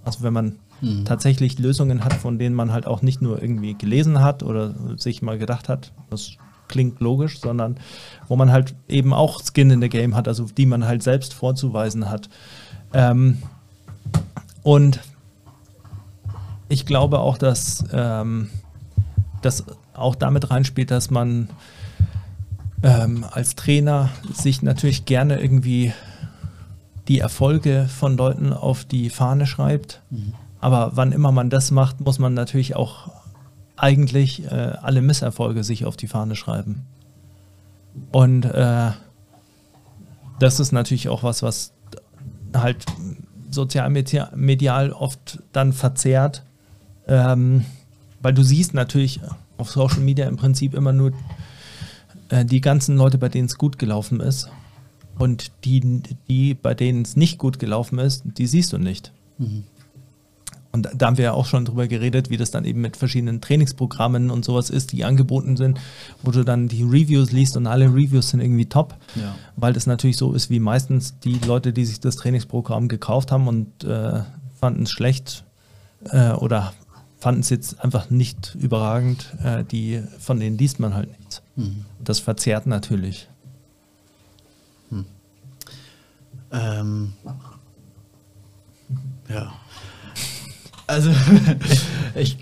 [0.03, 1.05] also wenn man hm.
[1.05, 5.21] tatsächlich Lösungen hat, von denen man halt auch nicht nur irgendwie gelesen hat oder sich
[5.21, 6.37] mal gedacht hat, das
[6.67, 7.77] klingt logisch, sondern
[8.27, 11.33] wo man halt eben auch Skin in the Game hat, also die man halt selbst
[11.33, 12.29] vorzuweisen hat.
[12.93, 13.41] Ähm,
[14.63, 14.99] und
[16.69, 18.49] ich glaube auch, dass ähm,
[19.41, 19.63] das
[19.93, 21.49] auch damit reinspielt, dass man
[22.83, 25.93] ähm, als Trainer sich natürlich gerne irgendwie
[27.07, 30.01] die Erfolge von Leuten auf die Fahne schreibt.
[30.09, 30.33] Mhm.
[30.59, 33.11] Aber wann immer man das macht, muss man natürlich auch
[33.77, 36.85] eigentlich äh, alle Misserfolge sich auf die Fahne schreiben.
[38.11, 38.91] Und äh,
[40.39, 41.71] das ist natürlich auch was, was
[42.53, 42.85] halt
[43.51, 46.43] sozial medial oft dann verzerrt,
[47.07, 47.65] ähm,
[48.21, 49.21] weil du siehst natürlich
[49.57, 51.13] auf Social Media im Prinzip immer nur
[52.29, 54.49] äh, die ganzen Leute, bei denen es gut gelaufen ist.
[55.17, 59.13] Und die, die bei denen es nicht gut gelaufen ist, die siehst du nicht.
[59.37, 59.63] Mhm.
[60.75, 63.39] Und da haben wir ja auch schon drüber geredet, wie das dann eben mit verschiedenen
[63.39, 65.79] Trainingsprogrammen und sowas ist, die angeboten sind,
[66.21, 69.35] wo du dann die Reviews liest und alle Reviews sind irgendwie top, ja.
[69.55, 73.47] weil das natürlich so ist, wie meistens die Leute, die sich das Trainingsprogramm gekauft haben
[73.47, 74.23] und äh,
[74.59, 75.45] fanden es schlecht
[76.09, 76.73] äh, oder
[77.19, 79.33] fanden es jetzt einfach nicht überragend.
[79.41, 81.41] Äh, die, von denen liest man halt nichts.
[81.55, 81.85] Mhm.
[82.03, 83.29] Das verzerrt natürlich.
[84.89, 85.05] Hm.
[86.51, 87.13] Ähm,
[89.29, 89.53] Ja.
[90.87, 91.09] Also,
[92.15, 92.37] ich,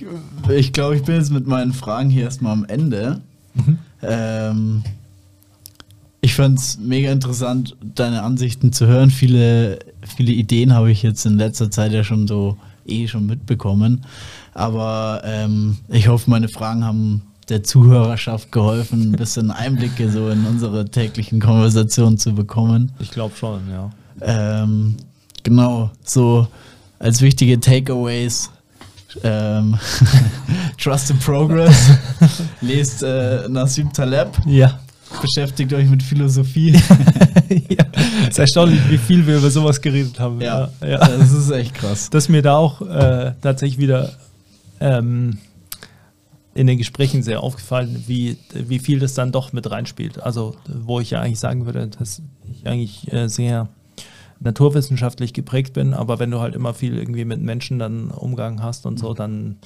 [0.50, 3.22] ich glaube, ich bin jetzt mit meinen Fragen hier erstmal am Ende.
[3.54, 3.78] Mhm.
[4.02, 4.84] Ähm,
[6.22, 9.10] ich fand es mega interessant, deine Ansichten zu hören.
[9.10, 14.06] Viele, viele Ideen habe ich jetzt in letzter Zeit ja schon so eh schon mitbekommen.
[14.54, 20.46] Aber ähm, ich hoffe, meine Fragen haben der Zuhörerschaft geholfen, ein bisschen Einblicke so in
[20.46, 22.92] unsere täglichen Konversationen zu bekommen.
[23.00, 23.90] Ich glaube schon, ja.
[24.22, 24.96] Ähm,
[25.44, 26.48] genau, so
[27.00, 28.50] als wichtige Takeaways.
[29.24, 29.78] Ähm,
[30.82, 31.92] Trust in Progress.
[32.62, 34.30] Lest äh, Nassim Taleb.
[34.46, 34.80] Ja.
[35.22, 36.72] Beschäftigt euch mit Philosophie.
[37.70, 37.86] ja.
[38.24, 40.42] Es ist erstaunlich, wie viel wir über sowas geredet haben.
[40.42, 40.98] Ja, ja.
[40.98, 42.10] das ist echt krass.
[42.10, 44.12] Dass mir da auch äh, tatsächlich wieder
[44.80, 45.38] ähm,
[46.56, 50.22] in den Gesprächen sehr aufgefallen, wie, wie viel das dann doch mit reinspielt.
[50.22, 52.22] Also, wo ich ja eigentlich sagen würde, dass
[52.52, 53.70] ich eigentlich äh, sehr
[54.44, 58.86] naturwissenschaftlich geprägt bin, aber wenn du halt immer viel irgendwie mit Menschen dann Umgang hast
[58.86, 59.16] und so, mhm.
[59.16, 59.58] dann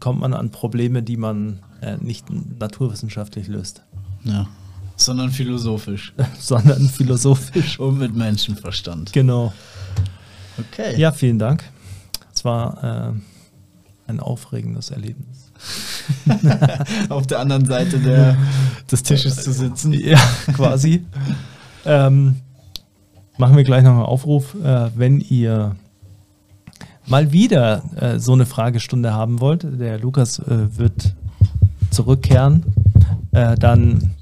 [0.00, 3.82] kommt man an Probleme, die man äh, nicht naturwissenschaftlich löst.
[4.24, 4.48] Ja.
[4.96, 6.12] Sondern philosophisch.
[6.38, 7.78] sondern philosophisch.
[7.78, 9.12] Und mit Menschenverstand.
[9.12, 9.52] Genau.
[10.58, 10.98] Okay.
[10.98, 11.62] Ja, vielen Dank.
[12.34, 15.52] Es war äh, ein aufregendes Erlebnis.
[17.08, 18.36] Auf der anderen Seite der,
[18.90, 19.92] des Tisches zu sitzen.
[19.92, 20.18] Ja,
[20.54, 21.04] quasi.
[21.84, 22.36] ähm,
[23.38, 24.54] machen wir gleich noch einen Aufruf.
[24.54, 25.76] Äh, wenn ihr
[27.06, 31.14] mal wieder äh, so eine Fragestunde haben wollt, der Lukas äh, wird
[31.90, 32.64] zurückkehren,
[33.32, 34.14] äh, dann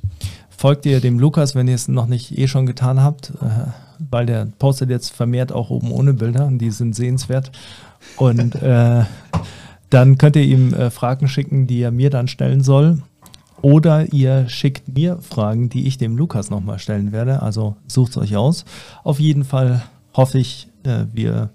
[0.50, 3.70] folgt ihr dem Lukas, wenn ihr es noch nicht eh schon getan habt, äh,
[4.10, 7.52] weil der postet jetzt vermehrt auch oben ohne Bilder und die sind sehenswert.
[8.16, 9.04] Und äh,
[9.90, 13.00] dann könnt ihr ihm Fragen schicken, die er mir dann stellen soll.
[13.64, 17.40] Oder ihr schickt mir Fragen, die ich dem Lukas nochmal stellen werde.
[17.40, 18.66] Also sucht es euch aus.
[19.04, 21.48] Auf jeden Fall hoffe ich, äh, wir,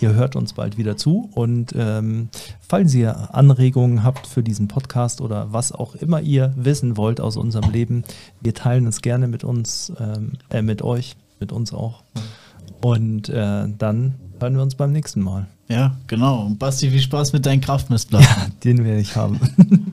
[0.00, 1.30] ihr hört uns bald wieder zu.
[1.32, 2.28] Und ähm,
[2.58, 7.36] falls ihr Anregungen habt für diesen Podcast oder was auch immer ihr wissen wollt aus
[7.36, 8.02] unserem Leben,
[8.40, 12.02] wir teilen es gerne mit uns, ähm, äh, mit euch, mit uns auch.
[12.82, 15.46] Und äh, dann hören wir uns beim nächsten Mal.
[15.68, 16.46] Ja, genau.
[16.46, 18.26] Und Basti, viel Spaß mit deinen Kraftmessplatten.
[18.26, 19.38] Ja, den werde ich haben.